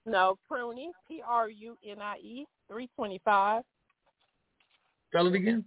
[0.07, 3.63] No, Prunie, P R U N I E, three twenty five.
[5.11, 5.65] Spell it again.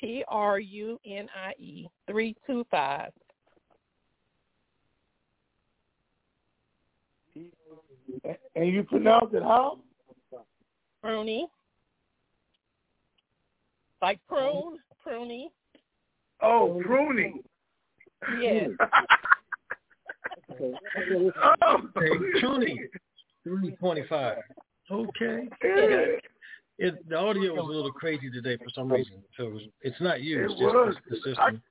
[0.00, 3.10] P R U N I E, three two five.
[8.56, 9.78] And you pronounce it how?
[11.04, 11.44] Prunie.
[14.02, 15.46] Like prune, pruny.
[16.42, 17.42] Oh, pruning.
[18.40, 18.70] Yes.
[21.62, 21.78] oh.
[21.96, 22.80] Hey, Tony.
[23.44, 24.38] Three twenty-five.
[24.90, 25.48] Okay.
[26.80, 30.00] It, the audio was a little crazy today for some reason, so it was, it's
[30.00, 30.44] not you.
[30.44, 30.94] It's It just was.
[31.10, 31.62] the system.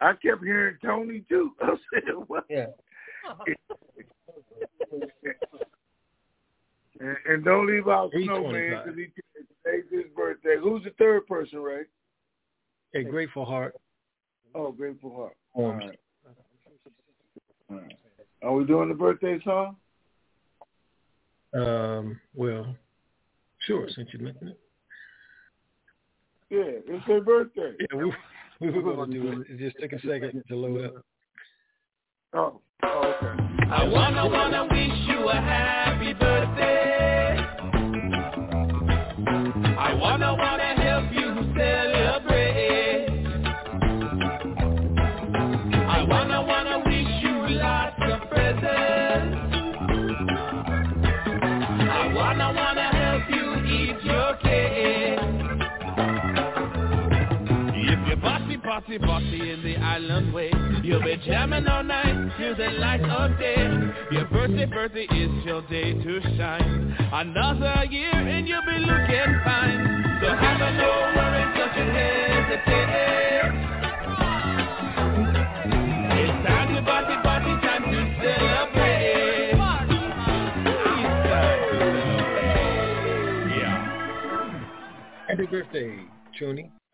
[0.00, 1.52] I kept hearing Tony too.
[1.60, 2.44] I said, what?
[2.48, 2.66] Yeah.
[7.00, 9.06] And, and don't leave out Snowman because he
[9.64, 10.54] today's his birthday.
[10.62, 11.82] Who's the third person, Ray?
[12.94, 13.74] A grateful heart.
[14.54, 15.36] Oh, Grateful Heart.
[15.54, 15.98] All right.
[17.70, 17.96] All right.
[18.42, 19.76] Are we doing the birthday song?
[21.54, 22.76] Um, well,
[23.66, 24.60] sure, since you mentioned it.
[26.50, 27.72] Yeah, it's their birthday.
[27.80, 28.12] Yeah, we,
[28.60, 29.46] we were going to do it.
[29.50, 31.04] It just took a second to load up.
[32.34, 33.42] Oh, oh okay.
[33.70, 37.36] I wanna wanna wish you a happy birthday.
[39.78, 40.71] I wanna wanna
[58.82, 60.50] party, party, in the island way,
[60.82, 63.56] you'll be jamming all night till the light of day.
[64.10, 66.96] Your birthday, birthday is your day to shine.
[67.12, 70.18] Another year and you'll be looking fine.
[70.20, 72.88] So have a no worries, don't you hesitate.
[76.18, 79.52] It's time to party, party, time to celebrate.
[85.28, 85.98] Happy birthday.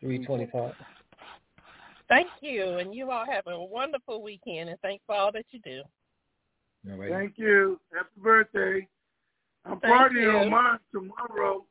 [0.00, 0.74] Three twenty-five.
[2.08, 5.60] Thank you, and you all have a wonderful weekend, and thanks for all that you
[5.60, 5.82] do.
[7.08, 7.78] Thank you.
[7.92, 8.88] Happy birthday.
[9.66, 10.30] I'm Thank partying you.
[10.30, 11.66] on mine tomorrow.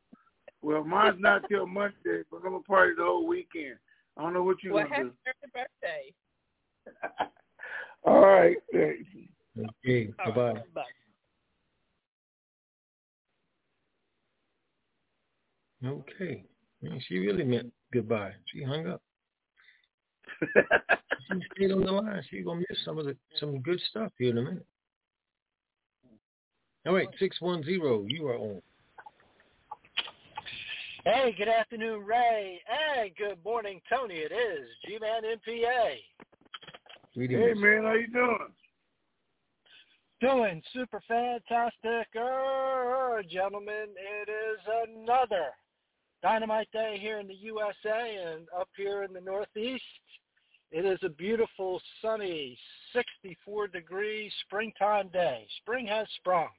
[0.61, 3.77] Well, mine's not till Monday, but I'm gonna party the whole weekend.
[4.15, 5.49] I don't know what you Well, gonna happy do.
[5.53, 6.13] birthday.
[8.03, 8.57] All right.
[8.71, 9.09] thanks.
[9.85, 10.13] Okay.
[10.23, 10.83] All Bye right, bye.
[15.85, 16.43] Okay.
[16.81, 18.33] Man, she really meant goodbye.
[18.45, 19.01] She hung up.
[20.41, 22.21] She stayed on the line.
[22.29, 24.65] She's gonna miss some of the some good stuff here in a minute.
[26.85, 28.05] All right, six one zero.
[28.07, 28.61] You are on.
[31.03, 32.59] Hey, good afternoon, Ray.
[32.67, 34.15] Hey, good morning, Tony.
[34.15, 35.95] It is G-Man MPA.
[37.13, 37.41] Greetings.
[37.41, 38.37] Hey man, how you doing?
[40.19, 43.87] Doing super fantastic, er, gentlemen.
[43.95, 45.45] It is another
[46.21, 49.83] dynamite day here in the USA and up here in the Northeast.
[50.71, 52.57] It is a beautiful, sunny,
[52.93, 55.47] 64 degree springtime day.
[55.61, 56.49] Spring has sprung.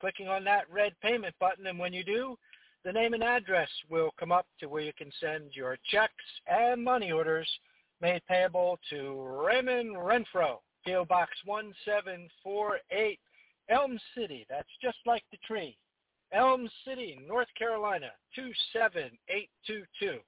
[0.00, 2.38] clicking on that red payment button, and when you do,
[2.84, 6.12] the name and address will come up to where you can send your checks
[6.46, 7.48] and money orders
[8.00, 13.18] made payable to Raymond Renfro, PO Box 1748,
[13.70, 14.46] Elm City.
[14.48, 15.76] That's just like the tree.
[16.32, 20.18] Elm City, North Carolina, 27822.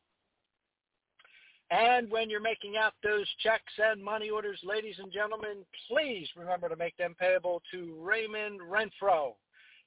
[1.70, 6.68] And when you're making out those checks and money orders, ladies and gentlemen, please remember
[6.68, 9.32] to make them payable to Raymond Renfro.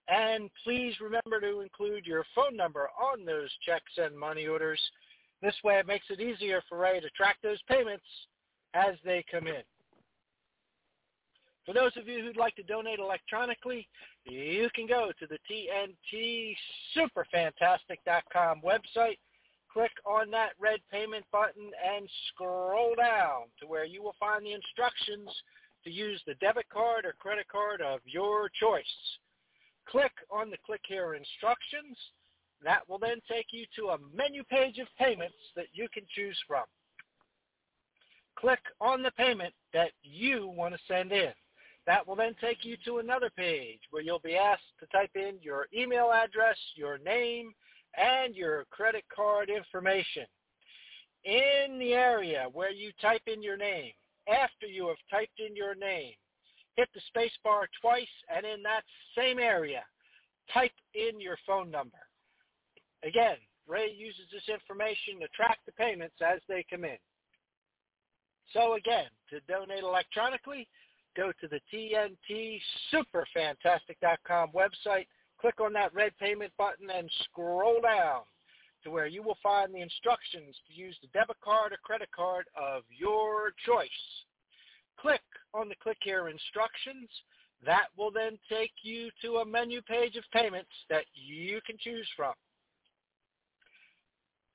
[0.09, 4.81] And please remember to include your phone number on those checks and money orders.
[5.41, 8.03] This way it makes it easier for Ray to track those payments
[8.73, 9.63] as they come in.
[11.69, 13.87] For those of you who'd like to donate electronically,
[14.25, 15.37] you can go to the
[16.97, 19.19] TNTSuperfantastic.com website,
[19.71, 24.53] click on that red payment button, and scroll down to where you will find the
[24.53, 25.29] instructions
[25.83, 28.83] to use the debit card or credit card of your choice.
[29.87, 31.95] Click on the click here instructions,
[32.63, 36.39] That will then take you to a menu page of payments that you can choose
[36.47, 36.65] from.
[38.39, 41.31] Click on the payment that you want to send in.
[41.85, 45.39] That will then take you to another page where you'll be asked to type in
[45.41, 47.53] your email address, your name,
[47.97, 50.25] and your credit card information.
[51.23, 53.91] In the area where you type in your name,
[54.27, 56.13] after you have typed in your name,
[56.75, 58.83] hit the space bar twice, and in that
[59.17, 59.83] same area,
[60.53, 61.97] type in your phone number.
[63.03, 66.97] Again, Ray uses this information to track the payments as they come in.
[68.53, 70.67] So again, to donate electronically,
[71.19, 71.59] go to the
[72.93, 75.07] TNTSuperFantastic.com website,
[75.39, 78.21] click on that red payment button, and scroll down
[78.85, 82.45] to where you will find the instructions to use the debit card or credit card
[82.55, 83.89] of your choice.
[84.97, 85.19] Click
[85.53, 87.09] on the click here instructions.
[87.65, 92.07] That will then take you to a menu page of payments that you can choose
[92.15, 92.33] from.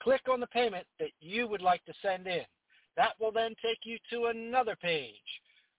[0.03, 2.47] Click on the payment that you would like to send in.
[2.97, 5.13] That will then take you to another page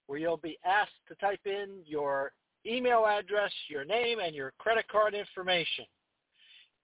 [0.08, 2.32] where you'll be asked to type in your
[2.66, 5.86] email address, your name, and your credit card information.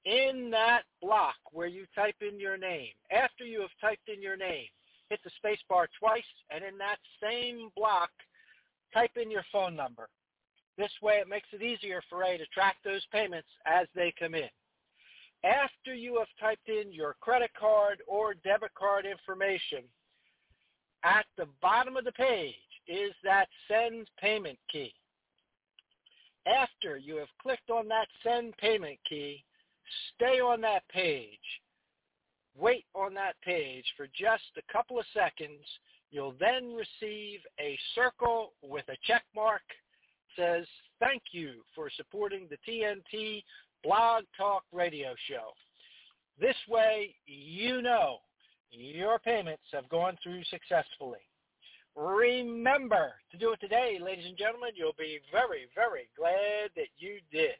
[0.05, 4.37] In that block where you type in your name, after you have typed in your
[4.37, 4.65] name,
[5.09, 8.09] hit the space bar twice, and in that same block,
[8.93, 10.07] type in your phone number.
[10.77, 14.33] This way it makes it easier for A to track those payments as they come
[14.33, 14.49] in.
[15.43, 19.83] After you have typed in your credit card or debit card information,
[21.03, 22.55] at the bottom of the page
[22.87, 24.93] is that send payment key.
[26.47, 29.43] After you have clicked on that send payment key,
[30.15, 31.37] stay on that page.
[32.57, 35.63] Wait on that page for just a couple of seconds.
[36.09, 39.61] You'll then receive a circle with a check mark
[40.35, 40.65] says,
[40.99, 43.43] thank you for supporting the TNT
[43.83, 45.51] Blog Talk Radio Show.
[46.39, 48.17] This way, you know
[48.71, 51.19] your payments have gone through successfully.
[51.95, 54.71] Remember to do it today, ladies and gentlemen.
[54.75, 57.55] You'll be very, very glad that you did.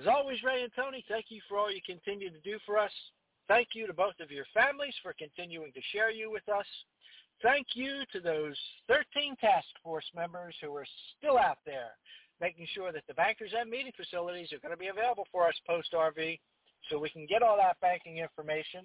[0.00, 2.92] As always, Ray and Tony, thank you for all you continue to do for us.
[3.46, 6.66] Thank you to both of your families for continuing to share you with us.
[7.42, 8.56] Thank you to those
[8.88, 10.86] 13 task force members who are
[11.18, 11.92] still out there
[12.40, 15.54] making sure that the bankers and meeting facilities are going to be available for us
[15.66, 16.38] post-RV
[16.90, 18.84] so we can get all that banking information.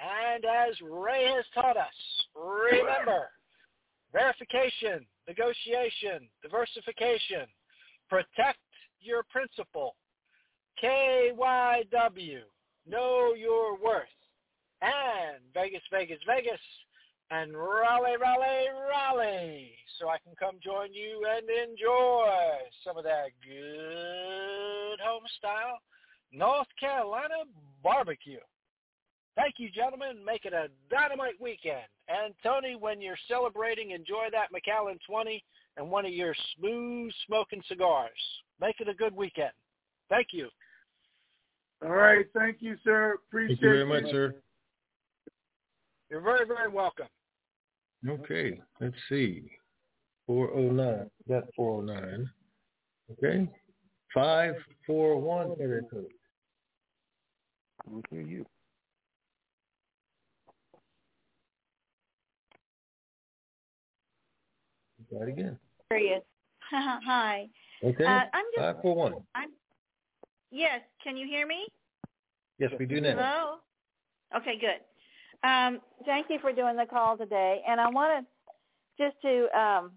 [0.00, 1.94] And as Ray has taught us,
[2.34, 3.28] remember,
[4.12, 7.46] verification, negotiation, diversification,
[8.08, 8.58] protect
[9.00, 9.94] your principal,
[10.82, 12.40] KYW,
[12.86, 14.08] know your worth,
[14.82, 16.60] and Vegas, Vegas, Vegas,
[17.30, 22.28] and Raleigh, Raleigh, Raleigh, so I can come join you and enjoy
[22.84, 25.78] some of that good home style
[26.32, 27.34] North Carolina
[27.82, 28.40] barbecue.
[29.36, 30.24] Thank you, gentlemen.
[30.24, 31.82] Make it a dynamite weekend.
[32.08, 35.42] And Tony, when you're celebrating, enjoy that Macallan 20
[35.76, 38.10] and one of your smooth smoking cigars.
[38.60, 39.50] Make it a good weekend.
[40.08, 40.48] Thank you.
[41.84, 42.26] All right.
[42.32, 43.16] Thank you, sir.
[43.26, 43.60] Appreciate it.
[43.60, 44.34] Thank you very much, sir.
[46.10, 47.06] You're very, very welcome.
[48.08, 49.42] Okay, let's see.
[50.26, 51.10] 409.
[51.28, 52.30] Got 409.
[53.12, 53.50] Okay.
[54.14, 56.06] 541 area code.
[58.10, 58.46] We you.
[65.14, 65.58] Try it again.
[66.70, 67.48] Hi.
[67.82, 68.04] Okay.
[68.04, 68.66] Uh, I'm just.
[68.82, 69.14] 541.
[69.34, 69.50] I'm.
[70.50, 70.80] Yes.
[71.02, 71.66] Can you hear me?
[72.58, 73.10] Yes, we do now.
[73.10, 74.40] Hello.
[74.40, 74.58] Okay.
[74.58, 75.48] Good.
[75.48, 78.24] Um, thank you for doing the call today, and I wanted
[78.98, 79.92] just to um,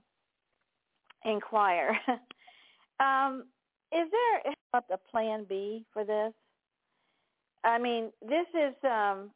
[1.25, 1.97] inquire.
[2.99, 3.45] um,
[3.91, 6.33] is there a plan B for this?
[7.63, 9.31] I mean, this is um,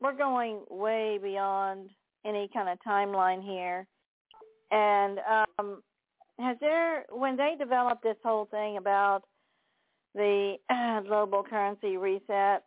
[0.00, 1.88] we're going way beyond
[2.26, 3.86] any kind of timeline here.
[4.74, 5.20] And
[5.58, 5.82] um,
[6.40, 9.22] has there, when they developed this whole thing about
[10.16, 12.64] the uh, global currency reset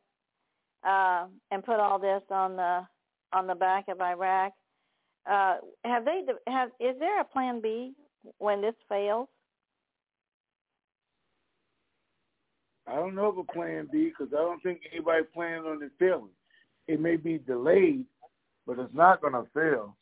[0.87, 2.87] uh, and put all this on the
[3.33, 4.53] on the back of Iraq,
[5.29, 6.69] uh, have they have?
[6.79, 7.91] Is there a plan B
[8.37, 9.27] when this fails?
[12.87, 15.91] I don't know of a plan B because I don't think anybody planned on it
[15.99, 16.29] failing.
[16.87, 18.05] It may be delayed,
[18.65, 19.97] but it's not going to fail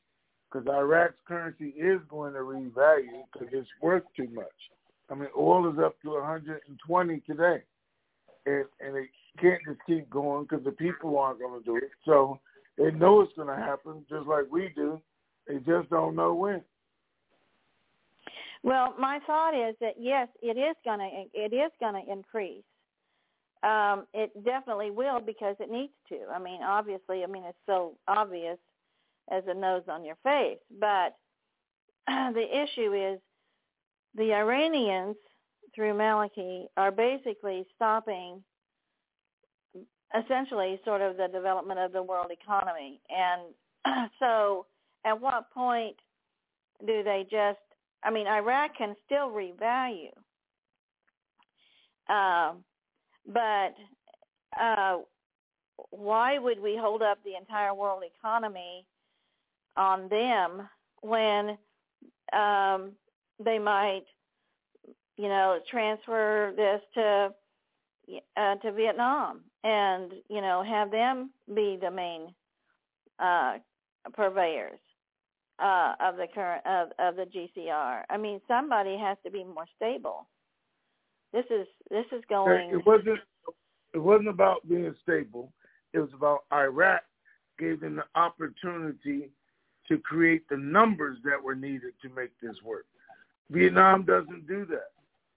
[0.56, 4.46] because Iraq's currency is going to revalue because it's worth too much.
[5.10, 7.62] I mean, oil is up to 120 today,
[8.46, 9.10] and and it
[9.42, 11.92] can't just keep going because the people aren't going to do it.
[12.06, 12.40] So
[12.78, 15.02] they know it's going to happen, just like we do.
[15.48, 16.62] They just don't know when.
[18.64, 22.64] Well, my thought is that yes, it is going to it is going to increase.
[23.64, 26.20] um, it definitely will because it needs to.
[26.34, 28.58] I mean, obviously, I mean it's so obvious
[29.32, 30.60] as a nose on your face.
[30.80, 31.16] But
[32.08, 33.20] the issue is
[34.16, 35.16] the Iranians
[35.74, 38.44] through Maliki are basically stopping
[40.18, 43.02] essentially sort of the development of the world economy.
[43.10, 44.66] And so
[45.06, 45.96] at what point
[46.86, 47.60] do they just
[48.04, 50.12] I mean Iraq can still revalue.
[52.08, 52.64] Um,
[53.26, 53.74] but
[54.60, 54.98] uh,
[55.90, 58.86] why would we hold up the entire world economy
[59.78, 60.68] on them
[61.02, 61.58] when
[62.34, 62.92] um,
[63.44, 64.04] they might,
[65.18, 67.34] you know, transfer this to
[68.38, 72.34] uh, to Vietnam and you know have them be the main
[73.20, 73.58] uh,
[74.14, 74.80] purveyors
[75.60, 78.04] uh, of the current of, of the GCR.
[78.10, 80.28] I mean, somebody has to be more stable.
[81.34, 82.70] This is this is going.
[82.72, 83.20] It wasn't.
[83.94, 85.52] It wasn't about being stable.
[85.94, 87.02] It was about Iraq
[87.58, 89.30] gave them the opportunity
[89.88, 92.86] to create the numbers that were needed to make this work.
[93.50, 94.92] Vietnam doesn't do that.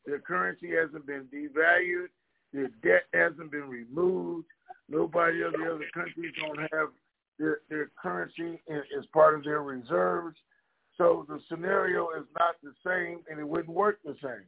[0.07, 2.09] Their currency hasn't been devalued.
[2.53, 4.47] Their debt hasn't been removed.
[4.89, 6.89] Nobody of the other countries don't have
[7.39, 10.37] their, their currency as part of their reserves.
[10.97, 14.45] So the scenario is not the same, and it wouldn't work the same.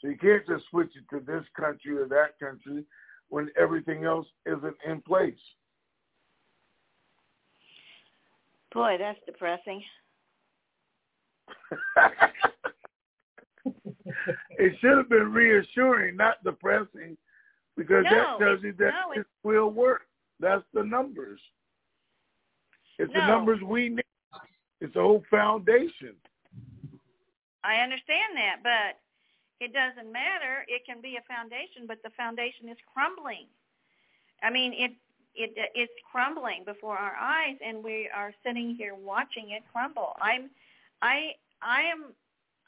[0.00, 2.84] So you can't just switch it to this country or that country
[3.28, 5.34] when everything else isn't in place.
[8.74, 9.82] Boy, that's depressing.
[14.58, 17.16] it should have been reassuring, not depressing,
[17.76, 20.02] because no, that tells you that no, it will work.
[20.40, 21.40] That's the numbers.
[22.98, 23.20] It's no.
[23.20, 24.04] the numbers we need.
[24.80, 26.14] It's the whole foundation.
[27.62, 28.98] I understand that, but
[29.64, 30.66] it doesn't matter.
[30.68, 33.46] It can be a foundation, but the foundation is crumbling.
[34.42, 34.92] I mean, it
[35.34, 40.14] it it's crumbling before our eyes, and we are sitting here watching it crumble.
[40.20, 40.50] I'm
[41.02, 41.32] I
[41.62, 42.12] I am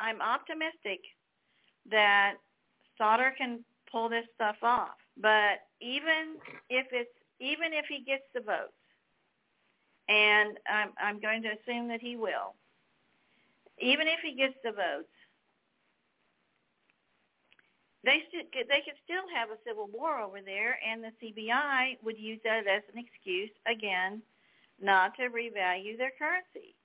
[0.00, 1.00] I'm optimistic
[1.90, 2.34] that
[2.98, 4.96] Sadr can pull this stuff off.
[5.20, 6.36] But even
[6.68, 7.10] if it's
[7.40, 8.72] even if he gets the votes,
[10.08, 12.54] and I'm I'm going to assume that he will.
[13.78, 15.12] Even if he gets the votes,
[18.06, 22.16] they should they could still have a civil war over there, and the CBI would
[22.16, 24.22] use that as an excuse again
[24.80, 26.76] not to revalue their currency.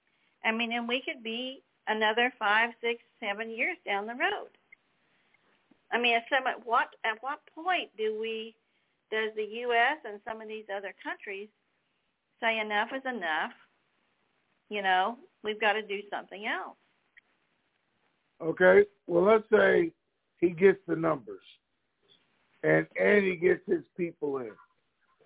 [0.43, 4.49] I mean, and we could be another five, six, seven years down the road.
[5.91, 8.55] I mean, at some at what at what point do we
[9.11, 9.97] does the U.S.
[10.05, 11.49] and some of these other countries
[12.41, 13.51] say enough is enough?
[14.69, 16.77] You know, we've got to do something else.
[18.41, 18.85] Okay.
[19.05, 19.91] Well, let's say
[20.41, 21.43] he gets the numbers,
[22.63, 24.51] and and he gets his people in.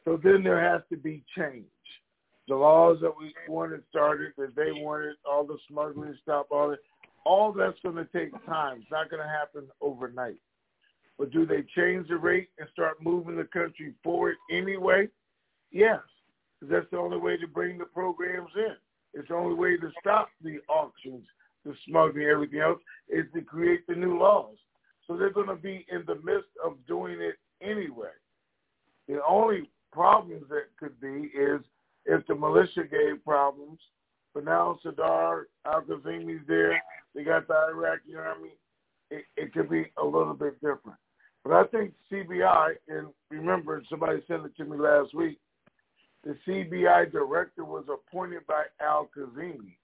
[0.03, 1.65] So then there has to be change.
[2.47, 6.79] The laws that we wanted started, that they wanted, all the smuggling stop, all that,
[7.25, 8.81] all that's going to take time.
[8.81, 10.37] It's not going to happen overnight.
[11.17, 15.07] But do they change the rate and start moving the country forward anyway?
[15.71, 16.01] Yes,
[16.61, 18.75] that's the only way to bring the programs in.
[19.13, 21.25] It's the only way to stop the auctions,
[21.65, 24.57] the smuggling, everything else, is to create the new laws.
[25.07, 28.09] So they're going to be in the midst of doing it anyway.
[29.07, 31.61] The only problems that could be is
[32.05, 33.79] if the militia gave problems,
[34.33, 36.81] but now Sadr al-Kazemi's there,
[37.13, 38.49] they got the Iraqi army,
[39.09, 40.99] it, it could be a little bit different.
[41.43, 45.39] But I think CBI, and remember, somebody sent it to me last week,
[46.23, 49.77] the CBI director was appointed by al-Kazemi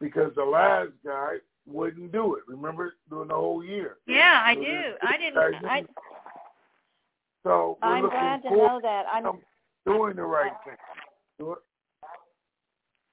[0.00, 1.34] because the last guy
[1.66, 2.42] wouldn't do it.
[2.46, 3.96] Remember, during the whole year.
[4.06, 4.92] Yeah, I so do.
[5.02, 5.64] I didn't.
[5.64, 5.84] I,
[7.42, 9.04] so we're I'm looking glad to know that.
[9.12, 9.38] I'm
[9.86, 10.76] doing the right thing.
[11.38, 11.58] Do it.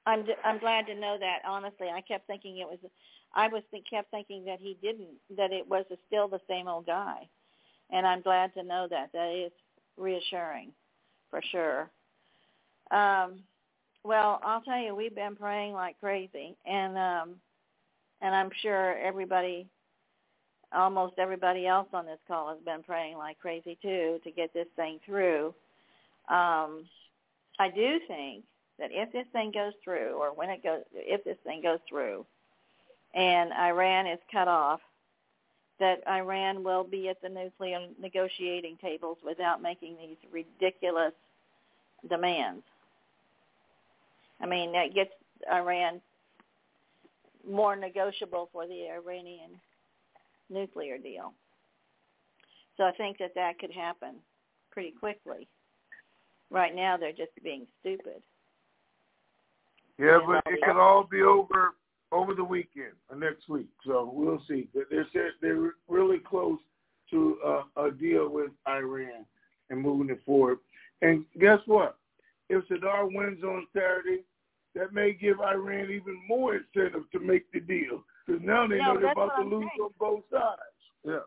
[0.05, 1.39] I'm I'm glad to know that.
[1.45, 2.79] Honestly, I kept thinking it was.
[3.33, 5.15] I was think, kept thinking that he didn't.
[5.37, 7.27] That it was still the same old guy,
[7.91, 9.11] and I'm glad to know that.
[9.13, 9.51] That is
[9.97, 10.71] reassuring,
[11.29, 11.89] for sure.
[12.91, 13.39] Um,
[14.03, 17.35] well, I'll tell you, we've been praying like crazy, and um,
[18.21, 19.67] and I'm sure everybody,
[20.73, 24.67] almost everybody else on this call has been praying like crazy too to get this
[24.75, 25.53] thing through.
[26.29, 26.85] Um,
[27.59, 28.43] I do think
[28.79, 32.25] that if this thing goes through, or when it goes, if this thing goes through,
[33.13, 34.79] and Iran is cut off,
[35.79, 41.13] that Iran will be at the nuclear negotiating tables without making these ridiculous
[42.07, 42.63] demands.
[44.39, 45.11] I mean, that gets
[45.51, 46.01] Iran
[47.49, 49.51] more negotiable for the Iranian
[50.49, 51.33] nuclear deal.
[52.77, 54.15] So I think that that could happen.
[54.71, 55.47] pretty quickly.
[56.49, 58.21] Right now, they're just being stupid.
[59.97, 61.75] Yeah, but it could all be over
[62.11, 63.69] over the weekend or next week.
[63.85, 64.67] So we'll see.
[64.73, 65.07] They're
[65.41, 66.59] they're really close
[67.11, 69.25] to a, a deal with Iran
[69.69, 70.59] and moving it forward.
[71.01, 71.97] And guess what?
[72.49, 74.23] If Sadr wins on Saturday,
[74.75, 78.93] that may give Iran even more incentive to make the deal because now they No,
[78.93, 79.81] know they're about to I'm lose saying.
[79.81, 80.81] on both sides.
[81.03, 81.19] Yeah.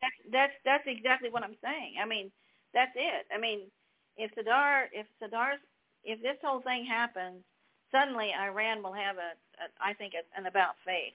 [0.00, 1.94] That's that's that's exactly what I'm saying.
[2.00, 2.30] I mean,
[2.72, 3.26] that's it.
[3.34, 3.70] I mean,
[4.16, 5.60] if Sadr if Sadr's
[6.04, 7.42] if this whole thing happens,
[7.92, 11.12] suddenly Iran will have a, a I think a, an about face,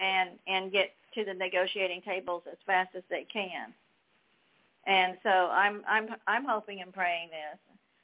[0.00, 3.72] and and get to the negotiating tables as fast as they can.
[4.86, 7.58] And so I'm I'm I'm hoping and praying this.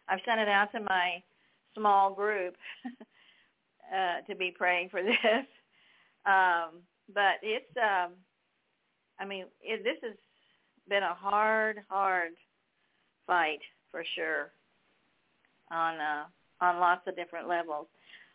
[0.09, 1.23] I've sent it out to my
[1.75, 2.55] small group
[3.95, 5.47] uh, to be praying for this.
[6.27, 8.13] Um, but it's um,
[9.19, 10.17] I mean, it, this has
[10.89, 12.33] been a hard, hard
[13.27, 13.61] fight
[13.91, 14.51] for sure
[15.71, 16.25] on uh,
[16.61, 17.87] on lots of different levels.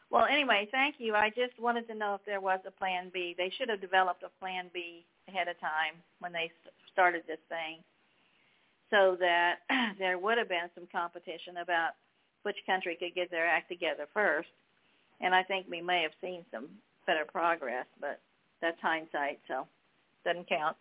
[0.10, 1.16] Well, anyway, thank you.
[1.16, 3.36] I just wanted to know if there was a plan B.
[3.38, 6.50] They should have developed a plan B ahead of time when they
[6.94, 7.84] started this thing,
[8.90, 9.56] so that
[10.00, 11.92] there would have been some competition about
[12.44, 14.50] which country could get their act together first.
[15.22, 16.68] And I think we may have seen some
[17.06, 18.20] better progress, but
[18.62, 19.68] that's hindsight, so
[20.26, 20.76] doesn't count.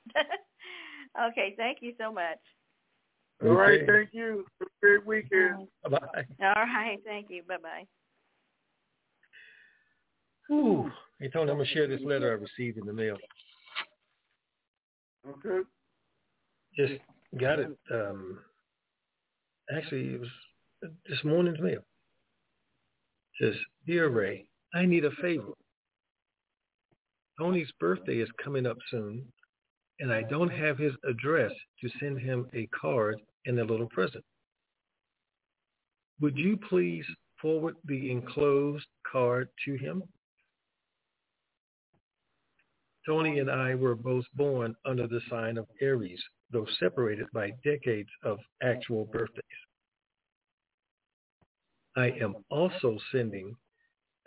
[1.29, 2.39] okay, thank you so much.
[3.45, 3.81] All right.
[3.87, 4.47] Thank you.
[4.61, 5.69] Have a great weekend.
[5.91, 6.25] Bye.
[6.43, 7.43] All right, thank you.
[7.47, 7.87] Bye bye.
[10.55, 10.91] Ooh.
[11.21, 13.17] Hey Tony, I'm gonna share this letter I received in the mail.
[15.29, 15.69] Okay.
[16.77, 16.95] Just
[17.41, 17.77] got it.
[17.93, 18.39] Um,
[19.77, 20.29] actually, it was
[20.81, 21.85] this morning's mail.
[23.41, 23.57] Says,
[23.87, 25.53] "Dear Ray, I need a favor.
[27.39, 29.31] Tony's birthday is coming up soon,
[30.01, 34.25] and I don't have his address to send him a card and a little present.
[36.21, 37.07] Would you please
[37.41, 40.03] forward the enclosed card to him?
[43.05, 48.11] Tony and I were both born under the sign of Aries, though separated by decades
[48.25, 49.66] of actual birthdays.
[51.97, 53.57] I am also sending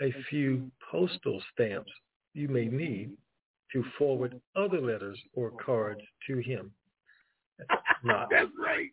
[0.02, 1.92] a few postal stamps
[2.34, 3.12] you may need
[3.74, 6.72] to forward other letters or cards to him.
[8.04, 8.90] Not, That's right.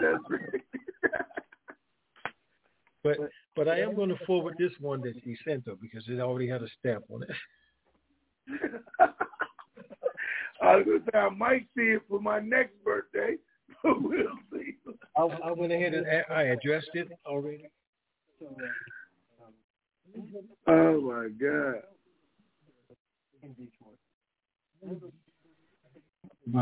[0.00, 0.62] That's right.
[3.02, 3.16] but
[3.56, 6.48] but I am going to forward this one that he sent though because it already
[6.48, 7.30] had a stamp on it.
[10.62, 13.36] I was gonna say I might see it for my next birthday,
[13.82, 14.76] but we'll see.
[15.16, 17.70] I, I went ahead and I addressed it already.
[20.70, 21.82] Oh my God.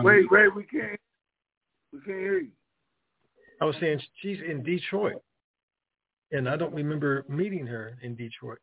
[0.04, 1.00] Wait, wait, we can't
[1.92, 2.50] we can't hear you.
[3.60, 5.20] I was saying she's in Detroit,
[6.32, 8.58] and I don't remember meeting her in Detroit.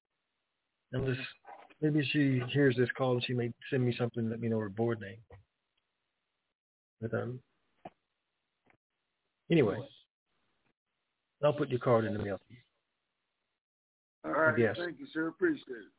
[0.93, 1.17] Unless
[1.81, 4.69] maybe she hears this call and she may send me something, let me know her
[4.69, 5.17] board name.
[7.01, 7.39] But um,
[9.51, 9.77] anyway,
[11.43, 12.39] I'll put your card in the mail.
[14.25, 14.75] All right, Yes.
[14.77, 15.27] thank you, sir.
[15.27, 15.91] Appreciate it.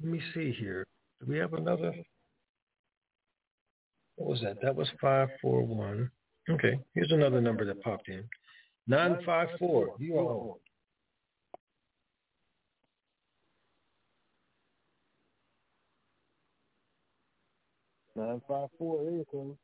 [0.00, 0.86] Let me see here.
[1.20, 1.92] Do we have another?
[4.14, 4.60] What was that?
[4.62, 6.10] That was five four one.
[6.48, 8.28] Okay, here's another number that popped in.
[8.86, 9.96] Nine five four.
[9.98, 10.58] You are on.
[18.16, 19.56] Nine five four area code.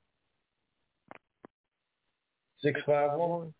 [2.60, 3.52] Six five one.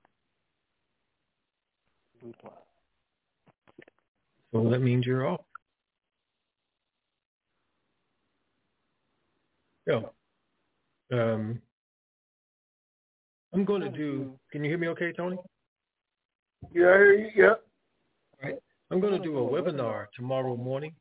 [4.63, 5.43] So that means you're off.
[9.87, 10.01] Yeah.
[11.13, 11.61] Um,
[13.53, 14.33] I'm going to do.
[14.51, 15.37] Can you hear me okay, Tony?
[16.73, 17.31] Yeah, I hear you.
[17.37, 17.63] Yep.
[18.43, 18.59] Right.
[18.91, 20.95] I'm going to do a webinar tomorrow morning,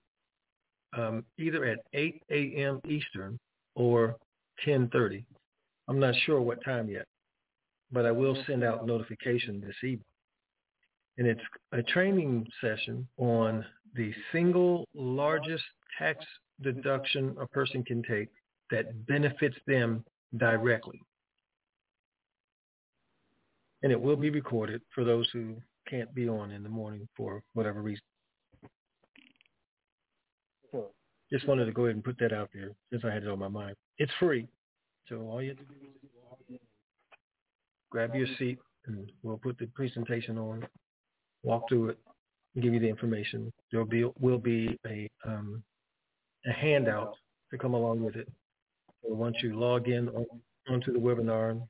[0.97, 2.81] um, either at 8 a.m.
[2.87, 3.39] Eastern
[3.75, 4.17] or
[4.65, 5.23] 10:30.
[5.87, 7.05] I'm not sure what time yet,
[7.91, 10.03] but I will send out notification this evening.
[11.17, 11.41] And it's
[11.71, 15.63] a training session on the single largest
[15.97, 16.25] tax
[16.61, 18.29] deduction a person can take
[18.71, 20.03] that benefits them
[20.37, 20.99] directly.
[23.83, 25.55] And it will be recorded for those who
[25.87, 28.01] can't be on in the morning for whatever reason.
[30.71, 30.87] Sure.
[31.31, 33.39] Just wanted to go ahead and put that out there since I had it on
[33.39, 33.75] my mind.
[33.97, 34.47] It's free.
[35.07, 35.75] So all you have to do
[36.49, 36.59] is
[37.91, 40.65] grab your seat, and we'll put the presentation on,
[41.45, 41.99] walk through it,
[42.53, 43.51] and give you the information.
[43.71, 45.63] There will be will be a um,
[46.45, 47.15] a handout
[47.51, 48.27] to come along with it.
[49.03, 50.25] So once you log in on,
[50.67, 51.61] onto the webinar,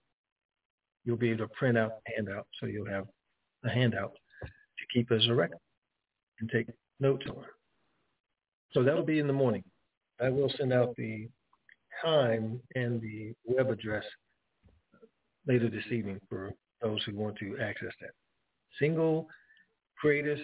[1.03, 2.47] you'll be able to print out the handout.
[2.59, 3.07] So you'll have
[3.63, 4.13] a handout
[4.43, 5.59] to keep as a record
[6.39, 6.67] and take
[6.99, 7.43] notes on.
[8.71, 9.63] So that'll be in the morning.
[10.21, 11.27] I will send out the
[12.03, 14.03] time and the web address
[15.47, 16.51] later this evening for
[16.81, 18.11] those who want to access that.
[18.79, 19.27] Single
[20.05, 20.43] greatest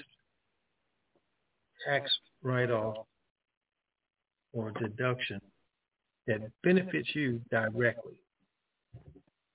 [1.88, 3.05] tax write-off
[4.53, 5.39] or deduction
[6.26, 8.16] that benefits you directly.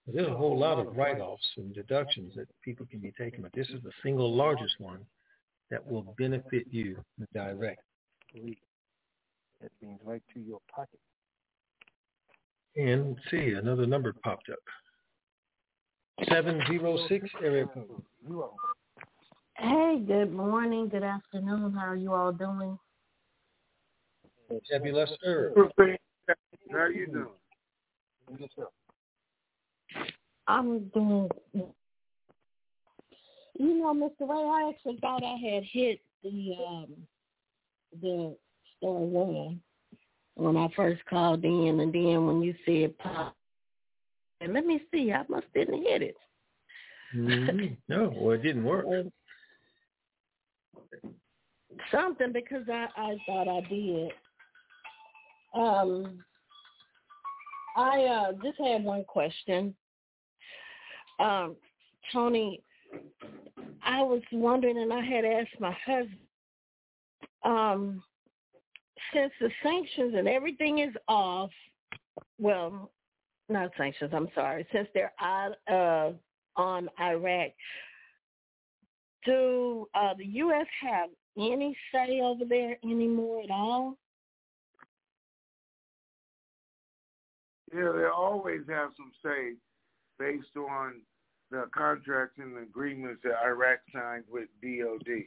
[0.07, 3.67] There's a whole lot of write-offs and deductions that people can be taking, but this
[3.71, 5.01] is the single largest one
[5.73, 7.03] that will benefit you
[7.35, 7.81] directly.
[9.61, 11.01] That means right to your pocket.
[12.77, 16.29] And see, another number popped up.
[16.29, 18.03] 706 area code.
[19.59, 21.73] Hey, good morning, good afternoon.
[21.73, 22.79] How are you all doing?
[24.71, 25.55] Fabulous, sir.
[26.71, 27.29] How you doing?
[30.47, 31.31] I'm doing.
[33.59, 34.29] You know, Mr.
[34.29, 36.89] Ray, I actually thought I had hit the um
[38.03, 38.37] the
[38.77, 39.63] star one
[40.35, 43.35] when I first called in, and then when you said pop,
[44.43, 46.17] and let me see, I must didn't hit it.
[47.17, 47.75] Mm-hmm.
[47.89, 48.85] No, well, it didn't work.
[51.91, 54.13] Something because I I thought I did.
[55.55, 56.25] Um,
[57.77, 59.75] I uh just had one question.
[61.19, 61.57] Um,
[62.13, 62.63] Tony,
[63.83, 66.19] I was wondering, and I had asked my husband,
[67.45, 68.03] um,
[69.13, 71.51] since the sanctions and everything is off,
[72.39, 72.91] well,
[73.49, 76.13] not sanctions, I'm sorry, since they're out uh,
[76.61, 77.51] on Iraq,
[79.27, 80.67] do uh, the U.S.
[80.81, 83.97] have any say over there anymore at all?
[87.75, 89.55] Yeah, they always have some say
[90.19, 91.01] based on
[91.51, 95.25] the contracts and agreements that Iraq signed with DOD.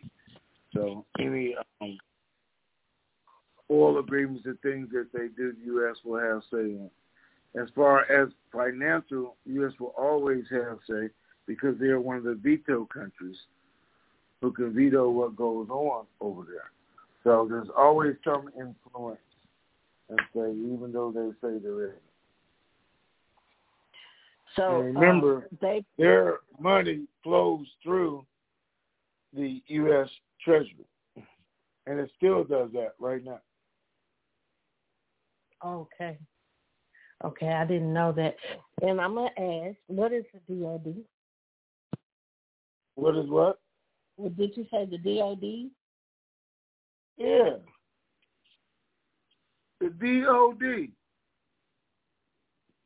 [0.73, 1.97] So any um,
[3.69, 5.97] oil agreements and things that they do, the U.S.
[6.03, 6.89] will have say in.
[7.59, 9.73] As far as financial, U.S.
[9.79, 11.09] will always have say
[11.47, 13.37] because they are one of the veto countries
[14.41, 16.71] who can veto what goes on over there.
[17.23, 19.19] So there's always some influence,
[20.09, 22.01] and say even though they say there isn't.
[24.55, 28.25] So And remember, uh, they their money flows through
[29.33, 30.09] the U.S.
[30.43, 30.87] Treasury,
[31.85, 33.41] and it still does that right now.
[35.63, 36.17] okay,
[37.25, 38.35] okay, I didn't know that.
[38.81, 40.95] And I'm gonna ask, what is the DoD?
[42.95, 43.59] What is what?
[44.19, 44.85] What did you say?
[44.85, 45.71] The DoD?
[47.17, 47.55] Yeah,
[49.79, 50.89] the DOD.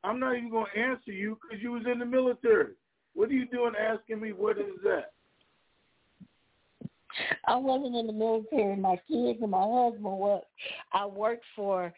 [0.04, 2.74] I'm not even going to answer you because you was in the military.
[3.16, 5.14] What are you doing asking me what is that?
[7.48, 8.76] I wasn't in the military.
[8.76, 10.44] My kids and my husband was.
[10.92, 11.92] I worked for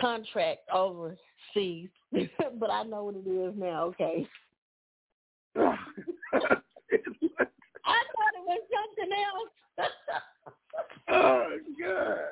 [0.00, 3.84] contract overseas, but I know what it is now.
[3.84, 4.26] Okay.
[8.48, 9.52] Was something else.
[11.10, 12.28] oh God.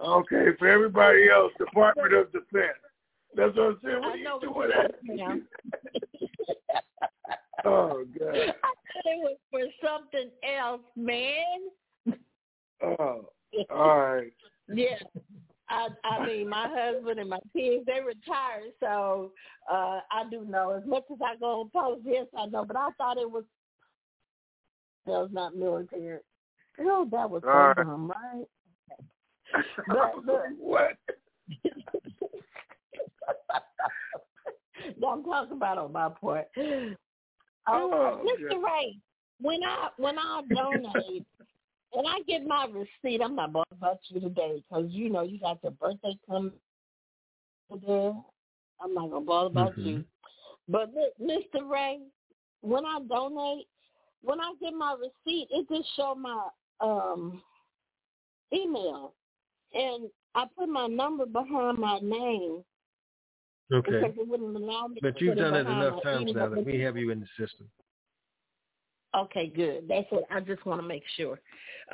[0.04, 2.74] okay, for everybody else, Department of Defense.
[3.36, 4.00] That's what I'm saying.
[4.00, 4.90] What I are you doing that?
[4.90, 5.36] it is now.
[7.64, 8.34] Oh God.
[8.34, 11.70] I thought it was for something else, man.
[12.82, 13.28] Oh,
[13.70, 14.32] all right.
[14.74, 14.96] Yeah.
[15.68, 19.32] I I mean my husband and my kids they retired so
[19.70, 22.76] uh I do know as much as I go on post yes I know but
[22.76, 23.44] I thought it was
[25.06, 26.18] that was not military.
[26.80, 27.76] Oh that was so All right.
[27.76, 28.46] dumb, right?
[29.86, 30.96] But, but what?
[35.06, 36.48] I'm talking about on my part.
[36.56, 36.94] Uh,
[37.66, 38.50] Oh, Mr.
[38.50, 38.62] God.
[38.62, 38.98] Ray,
[39.40, 41.24] when I when I donate,
[41.94, 45.38] when I get my receipt, I'm not bothered about you today because you know you
[45.38, 46.52] got your birthday coming
[47.86, 48.12] there.
[48.80, 49.84] I'm not gonna bother about Mhm.
[49.84, 50.04] you.
[50.68, 51.68] But Mr.
[51.68, 52.00] Ray,
[52.60, 53.68] when I donate,
[54.22, 56.48] when I get my receipt, it just show my
[56.80, 57.42] um
[58.52, 59.14] email,
[59.72, 62.64] and I put my number behind my name
[63.72, 63.90] Okay.
[63.90, 64.98] because it wouldn't allow me.
[65.00, 67.70] But to you've done it enough times now that we have you in the system.
[69.16, 69.84] Okay, good.
[69.88, 71.38] That's what I just want to make sure.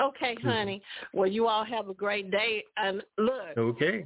[0.01, 0.49] Okay, Mm-hmm.
[0.49, 0.83] honey.
[1.13, 2.65] Well, you all have a great day.
[2.77, 4.05] And look, Okay.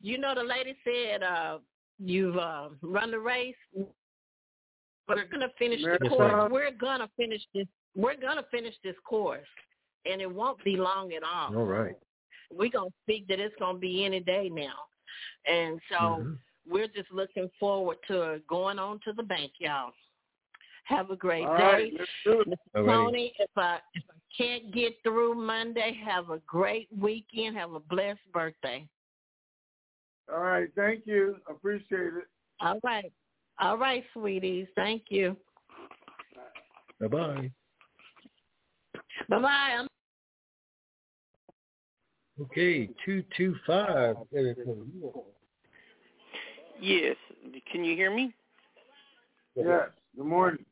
[0.00, 1.58] you know the lady said uh
[1.98, 3.54] you've uh, run the race.
[5.08, 6.50] We're gonna finish the course.
[6.50, 7.66] We're gonna finish this.
[7.94, 9.46] We're gonna finish this course,
[10.04, 11.56] and it won't be long at all.
[11.56, 11.96] All right.
[12.52, 14.74] We're gonna speak that it's gonna be any day now,
[15.46, 16.38] and so Mhm.
[16.68, 19.92] we're just looking forward to going on to the bank, y'all.
[20.86, 21.62] Have a great All day.
[21.62, 22.48] right, let's do it.
[22.48, 22.86] Mr.
[22.86, 27.56] Tony, if I if I can't get through Monday, have a great weekend.
[27.56, 28.86] Have a blessed birthday.
[30.32, 31.36] All right, thank you.
[31.48, 32.24] Appreciate it.
[32.60, 33.12] All right.
[33.58, 34.68] All right, sweeties.
[34.76, 35.36] Thank you.
[37.00, 37.50] Bye bye.
[39.28, 39.76] Bye bye.
[39.78, 39.88] I'm
[42.38, 44.16] Okay, two two five.
[46.80, 47.16] Yes.
[47.72, 48.34] Can you hear me?
[49.56, 49.88] Yes.
[50.14, 50.65] Good morning.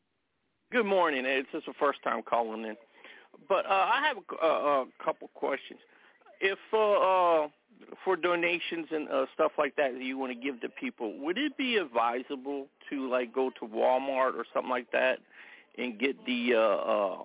[0.74, 1.24] Good morning.
[1.24, 2.76] It's just the first time calling in,
[3.48, 5.78] but uh, I have a, a, a couple questions.
[6.40, 7.48] If uh, uh,
[8.04, 11.38] for donations and uh, stuff like that that you want to give to people, would
[11.38, 15.20] it be advisable to like go to Walmart or something like that
[15.78, 17.18] and get the uh, uh,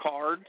[0.00, 0.46] cards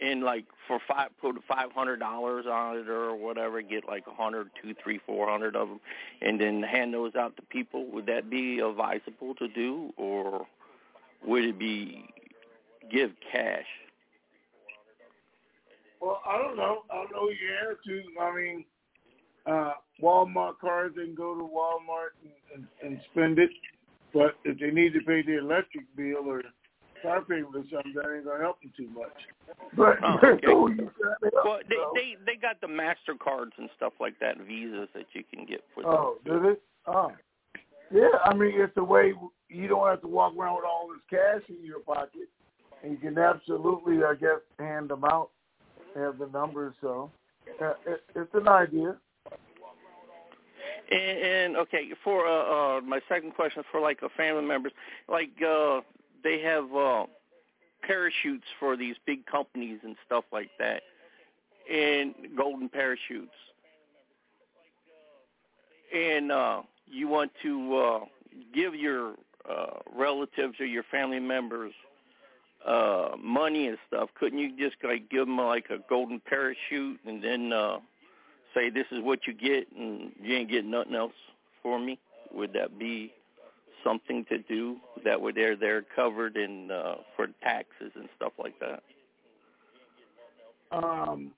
[0.00, 4.14] and like for five put five hundred dollars on it or whatever, get like a
[4.14, 5.80] hundred, two, three, four hundred of them,
[6.22, 7.84] and then hand those out to people.
[7.90, 10.46] Would that be advisable to do, or
[11.26, 12.08] would it be
[12.90, 13.64] give cash?
[16.00, 16.82] Well, I don't know.
[16.90, 18.02] I don't know your answer.
[18.20, 18.64] I mean,
[19.46, 23.50] uh, Walmart cards, they can go to Walmart and, and, and spend it.
[24.12, 26.42] But if they need to pay the electric bill or
[27.02, 29.12] car payment or something, that ain't gonna help them too much.
[29.76, 30.46] But Oh, okay.
[30.46, 31.92] who you help, Well, they though?
[31.94, 35.86] they they got the Mastercards and stuff like that, Visas that you can get for
[35.86, 36.62] Oh, did it?
[36.86, 37.12] Oh,
[37.92, 38.18] yeah.
[38.24, 39.12] I mean, it's a way
[39.48, 42.28] you don't have to walk around with all this cash in your pocket,
[42.82, 45.30] and you can absolutely, I guess, hand them out,
[45.94, 46.74] have the numbers.
[46.80, 47.10] So
[47.60, 48.96] uh, it, it's an idea.
[50.90, 54.72] And, and okay, for uh, uh my second question for like uh, family members,
[55.08, 55.80] like uh
[56.22, 57.06] they have uh
[57.82, 60.82] parachutes for these big companies and stuff like that,
[61.70, 63.30] and golden parachutes,
[65.94, 68.00] and uh you want to uh
[68.54, 69.14] give your
[69.48, 71.72] uh relatives or your family members
[72.66, 77.22] uh money and stuff couldn't you just like give them like a golden parachute and
[77.22, 77.78] then uh
[78.54, 81.12] say this is what you get and you ain't getting nothing else
[81.62, 81.98] for me
[82.32, 83.12] would that be
[83.84, 88.58] something to do that would they're they're covered in uh for taxes and stuff like
[88.60, 88.82] that?
[90.70, 91.32] Um,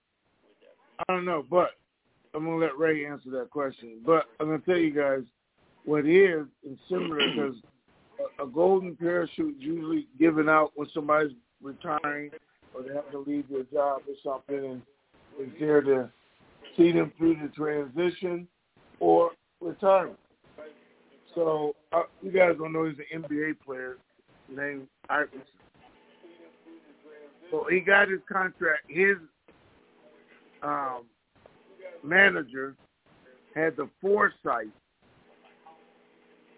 [0.99, 1.71] I don't know, but
[2.35, 4.01] I'm gonna let Ray answer that question.
[4.05, 5.22] But I'm gonna tell you guys
[5.85, 7.55] what is is similar because
[8.39, 11.32] a, a golden parachute is usually given out when somebody's
[11.62, 12.30] retiring
[12.74, 14.82] or they have to leave their job or something, and
[15.41, 16.11] is there to
[16.76, 18.49] see them through the transition
[18.99, 19.30] or
[19.61, 20.18] retirement.
[21.35, 23.99] So uh, you guys don't know he's an NBA player
[24.49, 25.43] named Iverson.
[27.51, 28.82] So he got his contract.
[28.89, 29.16] His
[30.62, 31.05] um,
[32.05, 32.77] manager
[33.55, 34.69] had the foresight,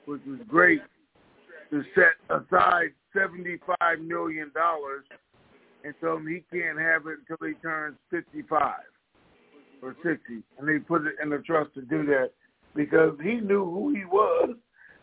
[0.07, 0.82] which was great,
[1.70, 5.05] to set aside seventy-five million dollars
[5.84, 8.84] and told him he can't have it until he turns fifty-five
[9.82, 12.30] or sixty, and they put it in the trust to do that
[12.74, 14.51] because he knew who he was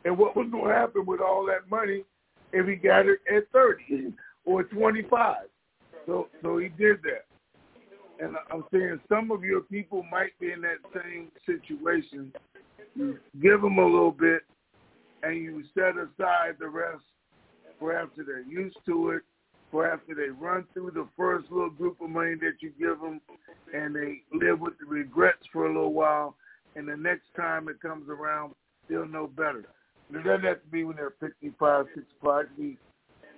[0.05, 2.03] and what was going to happen with all that money
[2.51, 4.13] if he got it at thirty
[4.45, 5.47] or twenty-five.
[6.05, 7.25] So, so he did that.
[8.19, 12.31] And I'm saying some of your people might be in that same situation.
[12.95, 14.41] You give them a little bit,
[15.23, 17.03] and you set aside the rest
[17.79, 19.23] for after they're used to it,
[19.71, 23.19] for after they run through the first little group of money that you give them,
[23.73, 26.35] and they live with the regrets for a little while,
[26.75, 28.53] and the next time it comes around,
[28.87, 29.65] they'll know better.
[30.11, 32.43] It doesn't have to be when they're 55, 65.
[32.43, 32.77] It can be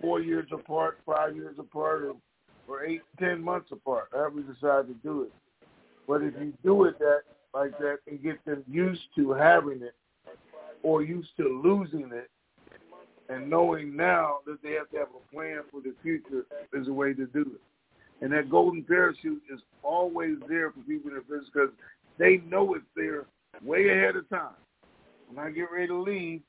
[0.01, 2.15] four years apart, five years apart, or
[2.67, 5.31] or eight, ten months apart, however you decide to do it.
[6.07, 7.21] But if you do it that
[7.53, 9.95] like that and get them used to having it
[10.83, 12.29] or used to losing it
[13.29, 16.93] and knowing now that they have to have a plan for the future is a
[16.93, 17.61] way to do it.
[18.21, 21.69] And that golden parachute is always there for people in the business because
[22.17, 23.25] they know it's there
[23.63, 24.55] way ahead of time.
[25.27, 26.41] When I get ready to leave,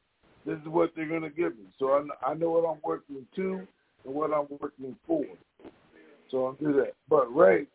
[0.45, 1.65] this is what they're going to give me.
[1.79, 1.91] So
[2.23, 3.67] I, I know what I'm working to
[4.05, 5.25] and what I'm working for.
[6.31, 6.95] So I'll do that.
[7.09, 7.67] But Ray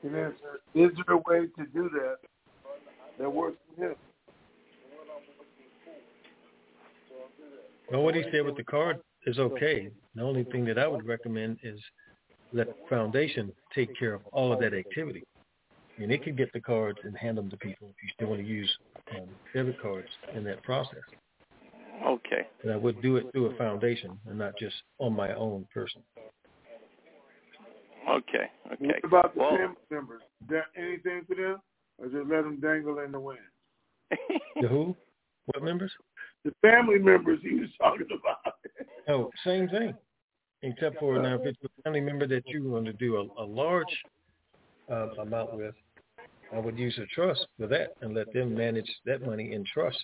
[0.00, 2.16] can answer, is there a way to do that
[3.18, 3.94] that works for him?
[7.90, 9.90] Well, what he said with the card is okay.
[10.14, 11.78] The only thing that I would recommend is
[12.52, 15.24] let foundation take care of all of that activity.
[15.98, 18.40] And it could get the cards and hand them to people if you still want
[18.40, 18.72] to use
[19.14, 21.02] um, debit cards in that process.
[22.06, 25.66] okay And I would do it through a foundation and not just on my own
[25.72, 26.02] person.
[28.12, 30.22] Okay okay What about the well family members?
[30.42, 31.60] Is that anything for them?
[31.98, 33.38] Or just let them dangle in the wind?
[34.60, 34.96] the who?
[35.46, 35.92] What members?
[36.44, 38.54] The family members he was talking about.
[39.08, 39.94] oh, same thing.
[40.62, 43.44] Except for now, if it's a family member that you want to do a, a
[43.44, 43.84] large
[44.90, 45.74] uh, amount with,
[46.54, 49.98] I would use a trust for that and let them manage that money in trust.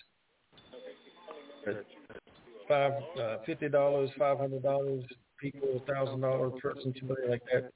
[2.67, 5.03] Five, uh, fifty dollars, five hundred dollars,
[5.39, 7.71] people, a thousand dollar person, somebody like that,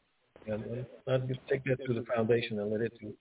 [0.47, 3.13] and I'd take that to the foundation and let it do.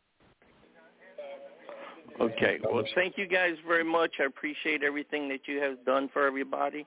[2.20, 2.58] Okay.
[2.62, 4.12] Well, thank you guys very much.
[4.20, 6.86] I appreciate everything that you have done for everybody.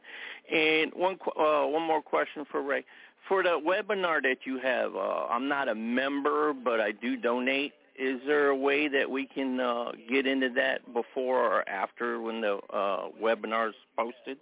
[0.52, 2.86] And one uh, one more question for Ray.
[3.28, 7.74] For the webinar that you have, uh, I'm not a member, but I do donate.
[7.98, 12.42] Is there a way that we can uh, get into that before or after when
[12.42, 14.38] the uh, webinar is posted?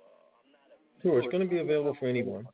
[1.02, 1.20] Sure.
[1.20, 2.48] It's going to be available for anyone.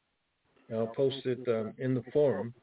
[0.72, 2.54] I'll post it um, in the forum,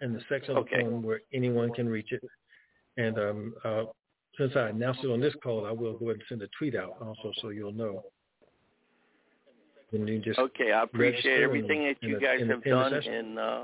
[0.00, 2.22] in the section of the forum where anyone can reach it.
[2.96, 3.84] And um, uh,
[4.38, 6.74] since I announced it on this call, I will go ahead and send a tweet
[6.74, 8.02] out also so you'll know.
[9.92, 13.14] And you just okay, I appreciate everything the, that you the, guys have done, session.
[13.14, 13.62] and uh,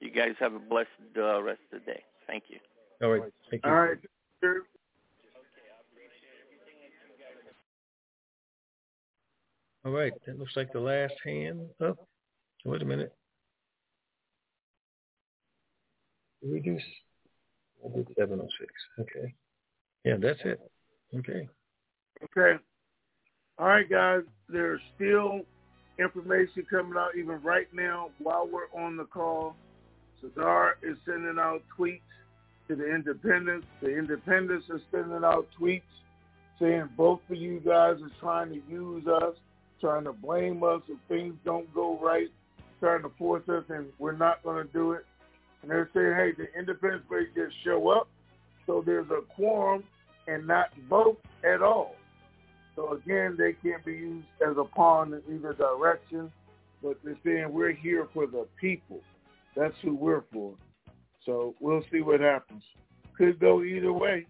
[0.00, 2.02] you guys have a blessed uh, rest of the day.
[2.26, 2.58] Thank you.
[3.02, 3.32] All right.
[3.50, 3.70] Thank you.
[3.70, 3.98] All right.
[9.84, 10.12] All right.
[10.26, 11.96] That looks like the last hand up.
[12.66, 13.14] Oh, wait a minute.
[16.42, 16.82] Reduce.
[17.84, 18.72] I did 706.
[19.00, 19.34] Okay.
[20.04, 20.60] Yeah, that's it.
[21.16, 21.48] Okay.
[22.24, 22.62] Okay.
[23.58, 24.22] All right, guys.
[24.48, 25.40] There's still
[25.98, 29.56] information coming out even right now while we're on the call.
[30.20, 32.00] Sadr is sending out tweets
[32.68, 33.66] to the independents.
[33.80, 35.82] The independents are sending out tweets
[36.60, 39.34] saying both of you guys are trying to use us,
[39.80, 42.28] trying to blame us if things don't go right,
[42.80, 45.04] trying to force us, and we're not going to do it.
[45.62, 48.08] And they're saying, hey, the independents may just show up,
[48.66, 49.82] so there's a quorum
[50.26, 51.96] and not vote at all.
[52.76, 56.30] So again, they can't be used as a pawn in either direction,
[56.82, 59.00] but they're saying we're here for the people.
[59.56, 60.54] That's who we're for.
[61.26, 62.62] So we'll see what happens.
[63.16, 64.26] Could go either way.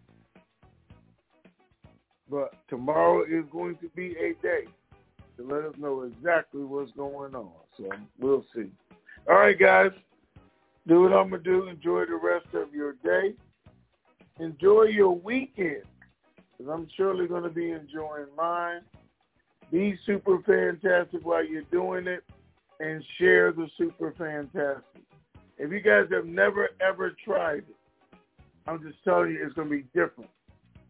[2.31, 4.65] But tomorrow is going to be a day
[5.37, 7.51] to let us know exactly what's going on.
[7.77, 8.71] So we'll see.
[9.29, 9.93] All right, guys.
[10.89, 11.69] Do what I'm going to do.
[11.69, 13.35] Enjoy the rest of your day.
[14.41, 15.83] Enjoy your weekend.
[16.57, 18.81] Because I'm surely going to be enjoying mine.
[19.71, 22.25] Be super fantastic while you're doing it.
[22.81, 25.03] And share the super fantastic.
[25.59, 27.77] If you guys have never, ever tried it,
[28.67, 30.31] I'm just telling you it's going to be different.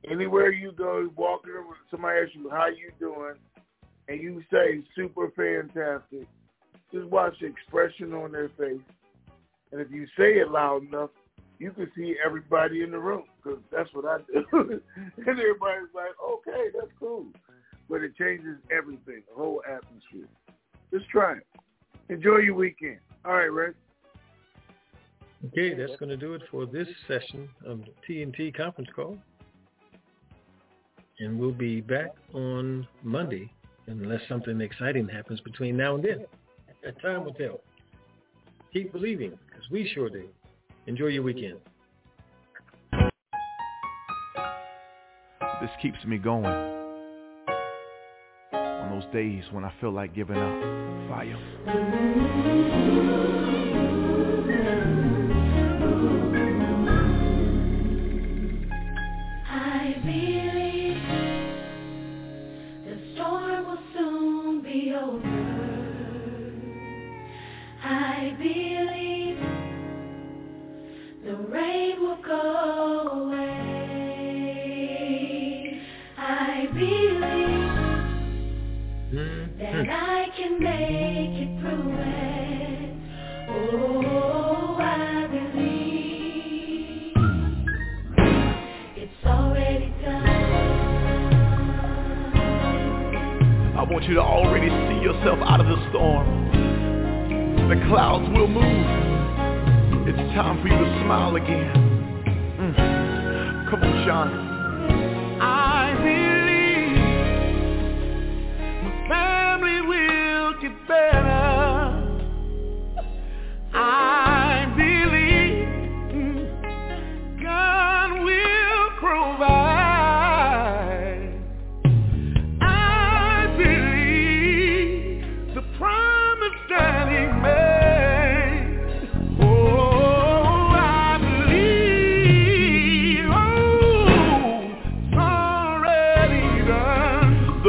[0.08, 1.52] Anywhere you go, walking
[1.90, 3.34] somebody asks you, how you doing?
[4.06, 6.28] And you say, super fantastic.
[6.92, 8.80] Just watch the expression on their face.
[9.72, 11.10] And if you say it loud enough,
[11.58, 14.44] you can see everybody in the room because that's what I do.
[15.16, 17.26] and everybody's like, okay, that's cool.
[17.90, 20.28] But it changes everything, the whole atmosphere.
[20.92, 21.46] Just try it.
[22.08, 22.98] Enjoy your weekend.
[23.24, 23.72] All right, Ray.
[25.46, 29.18] Okay, that's going to do it for this session of the TNT conference call.
[31.20, 33.50] And we'll be back on Monday
[33.86, 36.26] unless something exciting happens between now and then.
[37.02, 37.60] Time will tell.
[38.72, 40.28] Keep believing because we sure do.
[40.86, 41.58] Enjoy your weekend.
[45.60, 46.46] This keeps me going.
[48.52, 51.08] On those days when I feel like giving up.
[51.08, 51.36] Fire.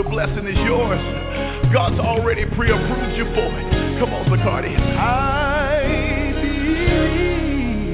[0.04, 1.00] the blessing is yours.
[1.74, 4.00] God's already pre-approved you for it.
[4.00, 4.78] Come on, Zacardi.
[4.98, 7.94] I believe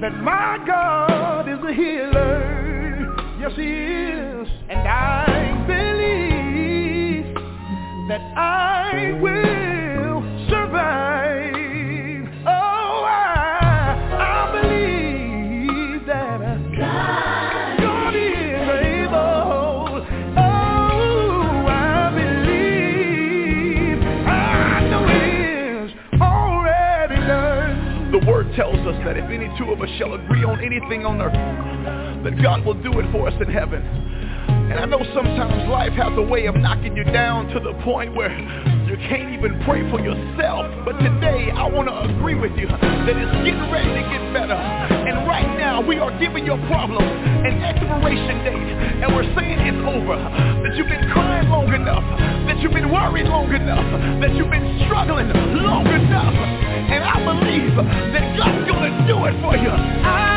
[0.00, 2.42] that my God is a healer.
[3.38, 4.48] Yes, he is.
[4.68, 7.34] And I believe
[8.08, 9.75] that I will.
[29.58, 33.28] two of us shall agree on anything on earth, that God will do it for
[33.28, 33.82] us in heaven.
[34.70, 38.14] And I know sometimes life has a way of knocking you down to the point
[38.14, 38.30] where
[38.86, 40.66] you can't even pray for yourself.
[40.84, 45.05] But today I want to agree with you that it's getting ready to get better
[45.26, 48.70] right now we are giving your problem an expiration date
[49.02, 50.16] and we're saying it's over.
[50.62, 52.04] That you've been crying long enough,
[52.46, 53.84] that you've been worried long enough,
[54.22, 55.28] that you've been struggling
[55.66, 56.34] long enough.
[56.34, 59.70] And I believe that God's gonna do it for you.
[59.70, 60.35] I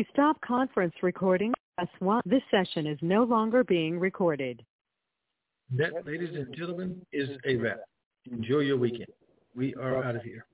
[0.00, 2.22] To stop conference recording, press 1.
[2.24, 4.64] This session is no longer being recorded.
[5.76, 7.80] That, ladies and gentlemen, is a wrap.
[8.32, 9.10] Enjoy your weekend.
[9.54, 10.46] We are out of here.